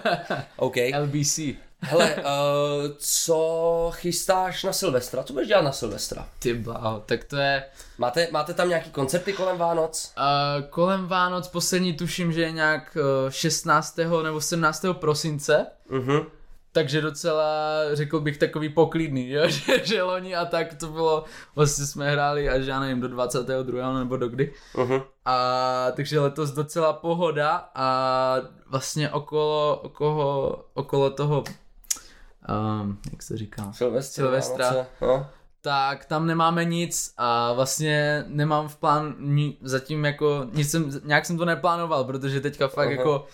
OK. 0.56 0.74
LBC. 1.02 1.38
Hele, 1.80 2.14
uh, 2.14 2.22
co 2.98 3.90
chystáš 3.94 4.64
na 4.64 4.72
Silvestra? 4.72 5.22
Co 5.22 5.32
budeš 5.32 5.48
dělat 5.48 5.62
na 5.62 5.72
Silvestra? 5.72 6.28
Ty 6.38 6.54
bláho, 6.54 7.02
tak 7.06 7.24
to 7.24 7.36
je... 7.36 7.62
Máte, 7.98 8.28
máte 8.30 8.54
tam 8.54 8.68
nějaký 8.68 8.90
koncerty 8.90 9.32
kolem 9.32 9.58
Vánoc? 9.58 10.12
Uh, 10.18 10.68
kolem 10.68 11.06
Vánoc 11.06 11.48
poslední 11.48 11.92
tuším, 11.92 12.32
že 12.32 12.42
je 12.42 12.50
nějak 12.50 12.96
16. 13.28 13.96
nebo 14.22 14.40
17. 14.40 14.84
prosince. 14.92 15.66
Uh-huh 15.90 16.26
takže 16.76 17.00
docela, 17.00 17.44
řekl 17.92 18.20
bych, 18.20 18.38
takový 18.38 18.68
poklidný, 18.68 19.30
jo? 19.30 19.42
že, 19.48 19.86
že 19.86 20.02
loni 20.02 20.36
a 20.36 20.44
tak 20.44 20.74
to 20.74 20.86
bylo, 20.86 21.24
vlastně 21.54 21.86
jsme 21.86 22.10
hráli 22.10 22.48
až, 22.48 22.66
já 22.66 22.80
nevím, 22.80 23.00
do 23.00 23.08
22. 23.08 23.98
nebo 23.98 24.16
do 24.16 24.28
kdy. 24.28 24.52
Uh-huh. 24.74 25.02
A 25.24 25.86
takže 25.92 26.20
letos 26.20 26.50
docela 26.50 26.92
pohoda 26.92 27.70
a 27.74 28.36
vlastně 28.66 29.10
okolo, 29.10 29.80
okolo, 29.82 30.64
okolo 30.74 31.10
toho, 31.10 31.44
um, 32.80 32.98
jak 33.12 33.22
se 33.22 33.36
říká? 33.36 33.72
Silvestra. 33.72 34.24
Silvestra. 34.24 34.86
No. 35.00 35.26
Tak 35.60 36.04
tam 36.04 36.26
nemáme 36.26 36.64
nic 36.64 37.14
a 37.16 37.52
vlastně 37.52 38.24
nemám 38.26 38.68
v 38.68 38.76
plán 38.76 39.14
zatím 39.62 40.04
jako, 40.04 40.46
nic 40.52 40.70
jsem, 40.70 40.90
nějak 41.04 41.26
jsem 41.26 41.38
to 41.38 41.44
neplánoval, 41.44 42.04
protože 42.04 42.40
teďka 42.40 42.68
fakt 42.68 42.88
uh-huh. 42.88 42.98
jako 42.98 43.26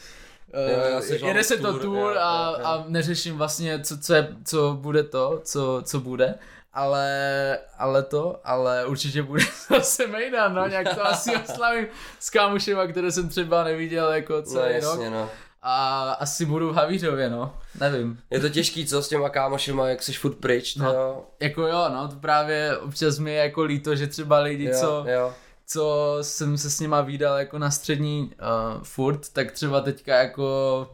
Uh, 0.52 1.26
jede 1.28 1.44
se 1.44 1.56
to 1.56 1.78
tour 1.78 2.18
a, 2.18 2.48
a 2.64 2.84
neřeším 2.88 3.38
vlastně, 3.38 3.80
co, 3.80 3.98
co, 3.98 4.14
je, 4.14 4.28
co 4.44 4.78
bude 4.80 5.02
to, 5.02 5.40
co, 5.44 5.82
co 5.84 6.00
bude, 6.00 6.34
ale, 6.72 7.58
ale 7.78 8.02
to, 8.02 8.40
ale 8.44 8.86
určitě 8.86 9.22
bude 9.22 9.44
zase 9.70 10.06
Mejdan, 10.06 10.54
no, 10.54 10.68
nějak 10.68 10.94
to 10.94 11.06
asi 11.06 11.36
oslavím 11.50 11.86
s 12.20 12.30
kámošema, 12.30 12.86
které 12.86 13.12
jsem 13.12 13.28
třeba 13.28 13.64
neviděl 13.64 14.12
jako 14.12 14.42
celý 14.42 14.64
no, 14.64 14.70
jasně, 14.70 15.04
rok. 15.04 15.14
No. 15.14 15.30
A 15.64 16.10
asi 16.12 16.44
budu 16.44 16.72
v 16.72 16.74
Havířově, 16.74 17.30
no, 17.30 17.54
nevím. 17.80 18.18
Je 18.30 18.40
to 18.40 18.48
těžký, 18.48 18.86
co 18.86 19.02
s 19.02 19.08
těma 19.08 19.28
kámošema, 19.28 19.88
jak 19.88 20.02
jsi 20.02 20.12
furt 20.12 20.34
pryč, 20.34 20.76
no, 20.76 20.92
jo. 20.92 21.24
Jako 21.40 21.66
jo, 21.66 21.88
no, 21.88 22.08
to 22.08 22.16
právě 22.16 22.78
občas 22.78 23.18
mi 23.18 23.32
je 23.32 23.42
jako 23.42 23.62
líto, 23.62 23.96
že 23.96 24.06
třeba 24.06 24.38
lidi, 24.38 24.64
jo, 24.64 24.74
co... 24.80 25.04
Jo 25.08 25.32
co 25.72 26.18
jsem 26.20 26.58
se 26.58 26.70
s 26.70 26.80
nima 26.80 27.00
výdal 27.00 27.38
jako 27.38 27.58
na 27.58 27.70
střední 27.70 28.32
uh, 28.76 28.82
furt, 28.82 29.28
tak 29.32 29.52
třeba 29.52 29.80
teďka 29.80 30.16
jako 30.22 30.88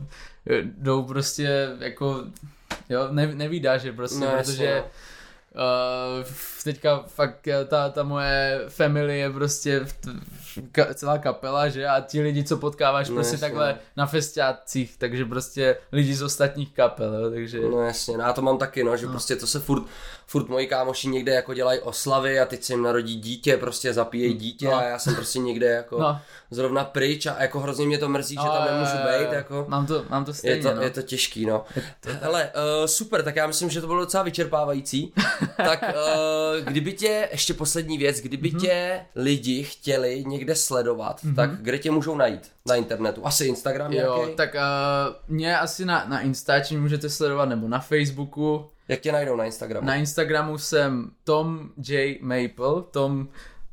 eh, 0.50 0.62
jdou 0.62 1.02
prostě 1.02 1.68
jako, 1.80 2.24
jo, 2.88 3.08
ne, 3.10 3.26
nevídá, 3.34 3.78
že 3.78 3.92
prostě, 3.92 4.20
no, 4.24 4.30
protože 4.30 4.64
jasně, 4.64 4.84
Uh, 5.54 6.26
teďka 6.64 7.04
fakt 7.06 7.48
ta, 7.68 7.88
ta 7.88 8.02
moje 8.02 8.60
family 8.68 9.18
je 9.18 9.30
prostě 9.30 9.86
ka, 10.72 10.94
celá 10.94 11.18
kapela, 11.18 11.68
že? 11.68 11.86
A 11.86 12.00
ti 12.00 12.20
lidi, 12.20 12.44
co 12.44 12.56
potkáváš 12.56 13.08
No 13.08 13.14
prostě 13.14 13.34
jasně. 13.34 13.46
takhle 13.46 13.78
na 13.96 14.06
festiácích, 14.06 14.96
takže 14.98 15.24
prostě 15.24 15.76
lidi 15.92 16.14
z 16.14 16.22
ostatních 16.22 16.72
kapel, 16.72 17.14
jo, 17.14 17.30
takže 17.30 17.60
No 17.60 17.82
jasně, 17.82 18.16
no 18.16 18.24
já 18.24 18.32
to 18.32 18.42
mám 18.42 18.58
taky, 18.58 18.84
no, 18.84 18.96
že 18.96 19.06
prostě 19.06 19.36
to 19.36 19.46
se 19.46 19.60
furt, 19.60 19.82
furt 20.30 20.48
moji 20.48 20.66
kámoši 20.66 21.08
někde 21.08 21.32
jako 21.34 21.54
dělají 21.54 21.80
oslavy 21.80 22.40
a 22.40 22.44
teď 22.46 22.62
se 22.64 22.72
jim 22.72 22.82
narodí 22.82 23.16
dítě, 23.20 23.56
prostě 23.56 23.92
zapíjejí 23.92 24.34
dítě 24.34 24.66
No. 24.66 24.74
a 24.74 24.82
já 24.82 24.98
jsem 24.98 25.14
prostě 25.14 25.38
někde 25.38 25.66
jako 25.66 25.98
No. 26.00 26.20
zrovna 26.50 26.84
pryč 26.84 27.26
a 27.26 27.36
jako 27.42 27.60
hrozně 27.60 27.86
mě 27.86 27.98
to 27.98 28.08
mrzí, 28.08 28.34
že 28.34 28.46
No, 28.46 28.52
tam 28.52 28.66
jo, 28.66 28.72
nemůžu 28.72 28.92
být, 28.96 29.32
jako. 29.32 29.64
Mám 29.68 29.86
to, 29.86 30.04
mám 30.08 30.24
to 30.24 30.30
Je 30.30 30.34
stejně, 30.34 30.62
to, 30.62 30.74
no. 30.74 30.82
je 30.82 30.90
to 30.90 31.02
těžký, 31.02 31.46
no. 31.46 31.64
Hele, 32.20 32.50
uh, 32.80 32.86
super, 32.86 33.22
tak 33.22 33.36
já 33.36 33.46
myslím, 33.46 33.70
že 33.70 33.80
to 33.80 33.86
bylo 33.86 34.00
docela 34.00 34.22
vyčerpávající. 34.22 35.12
tak 35.56 35.82
uh, 35.82 36.64
kdyby 36.64 36.92
tě, 36.92 37.28
ještě 37.32 37.54
poslední 37.54 37.98
věc, 37.98 38.20
kdyby 38.20 38.50
tě 38.50 39.00
lidi 39.14 39.62
chtěli 39.64 40.24
někde 40.26 40.54
sledovat, 40.54 41.20
tak 41.36 41.50
kde 41.62 41.78
tě 41.78 41.90
můžou 41.90 42.16
najít 42.16 42.50
na 42.66 42.74
internetu? 42.74 43.26
Asi 43.26 43.44
Instagram 43.46 43.92
Jo, 43.92 44.16
nějaký? 44.16 44.34
tak 44.36 44.54
uh, 44.54 44.60
mě 45.36 45.58
asi 45.58 45.84
na, 45.84 46.04
na 46.08 46.20
Instači 46.20 46.76
můžete 46.76 47.10
sledovat, 47.10 47.44
nebo 47.48 47.68
na 47.68 47.78
Facebooku. 47.80 48.70
Jak 48.88 49.00
tě 49.00 49.12
najdou 49.12 49.36
na 49.36 49.44
Instagramu? 49.44 49.86
Na 49.86 49.94
Instagramu 49.94 50.58
jsem 50.58 51.10
Tom 51.24 51.70
J. 51.88 52.18
Maple, 52.22 52.82
Tom, 52.90 53.28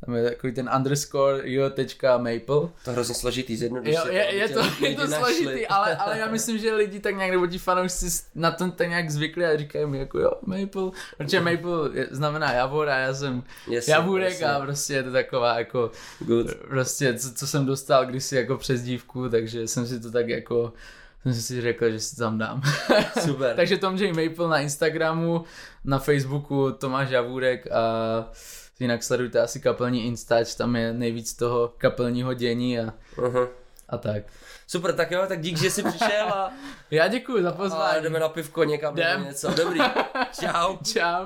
tam 0.05 0.15
je 0.15 0.23
takový 0.29 0.53
ten 0.53 0.69
underscore 0.75 1.41
jo.maple. 1.43 2.39
To 2.45 2.89
je 2.89 2.93
hrozně 2.93 3.15
složitý, 3.15 3.57
zjednodušit. 3.57 3.99
Je, 4.11 4.35
je, 4.35 4.47
tě 4.47 4.53
to, 4.53 4.85
je 4.85 4.95
to 4.95 5.07
našli. 5.07 5.35
složitý, 5.35 5.67
ale, 5.67 5.95
ale 5.95 6.19
já 6.19 6.27
myslím, 6.31 6.57
že 6.57 6.73
lidi 6.73 6.99
tak 6.99 7.15
nějak, 7.15 7.31
nebo 7.31 7.47
ti 7.47 7.57
fanoušci 7.57 8.05
na 8.35 8.51
tom 8.51 8.71
tak 8.71 8.89
nějak 8.89 9.09
zvykli 9.09 9.45
a 9.45 9.57
říkají 9.57 9.85
mi 9.85 9.97
jako 9.97 10.19
jo, 10.19 10.31
Maple, 10.41 10.91
protože 11.17 11.39
Maple 11.39 11.89
je, 11.93 12.07
znamená 12.11 12.53
javor 12.53 12.89
a 12.89 12.97
já 12.97 13.13
jsem 13.13 13.43
Jasně, 13.67 13.93
javůrek 13.93 14.31
jasně. 14.31 14.47
a 14.47 14.59
prostě 14.59 14.93
je 14.93 15.03
to 15.03 15.11
taková 15.11 15.59
jako, 15.59 15.91
Good. 16.19 16.55
prostě 16.55 17.13
co, 17.13 17.33
co 17.33 17.47
jsem 17.47 17.65
dostal 17.65 18.05
kdysi 18.05 18.35
jako 18.35 18.57
přes 18.57 18.81
dívku, 18.83 19.29
takže 19.29 19.67
jsem 19.67 19.87
si 19.87 19.99
to 19.99 20.11
tak 20.11 20.29
jako, 20.29 20.73
jsem 21.33 21.41
si 21.41 21.61
řekl, 21.61 21.89
že 21.91 21.99
si 21.99 22.15
tam 22.15 22.37
dám. 22.37 22.61
Super. 23.25 23.55
takže 23.55 23.77
Tom 23.77 23.95
J. 23.97 24.13
Maple 24.29 24.47
na 24.49 24.59
Instagramu, 24.59 25.43
na 25.83 25.99
Facebooku 25.99 26.71
Tomáš 26.71 27.09
Javůrek 27.09 27.67
a 27.71 27.81
jinak 28.79 29.03
sledujte 29.03 29.41
asi 29.41 29.59
kapelní 29.59 30.05
Instač, 30.05 30.55
tam 30.55 30.75
je 30.75 30.93
nejvíc 30.93 31.33
toho 31.33 31.73
kapelního 31.77 32.33
dění 32.33 32.79
a, 32.79 32.93
Uh-huh. 33.17 33.47
a 33.89 33.97
tak. 33.97 34.23
Super, 34.67 34.93
tak 34.93 35.11
jo, 35.11 35.25
tak 35.27 35.41
dík, 35.41 35.57
že 35.57 35.71
jsi 35.71 35.83
přišel 35.83 36.27
a, 36.33 36.51
Já 36.91 37.07
děkuji 37.07 37.43
za 37.43 37.49
a 37.49 37.53
pozvání. 37.53 38.03
jdeme 38.03 38.19
na 38.19 38.29
pivko 38.29 38.63
někam 38.63 38.95
nebo 38.95 39.07
Jdem. 39.09 39.23
něco. 39.23 39.53
Dobrý. 39.53 39.79
Čau. 40.39 40.77
Čau. 40.83 41.25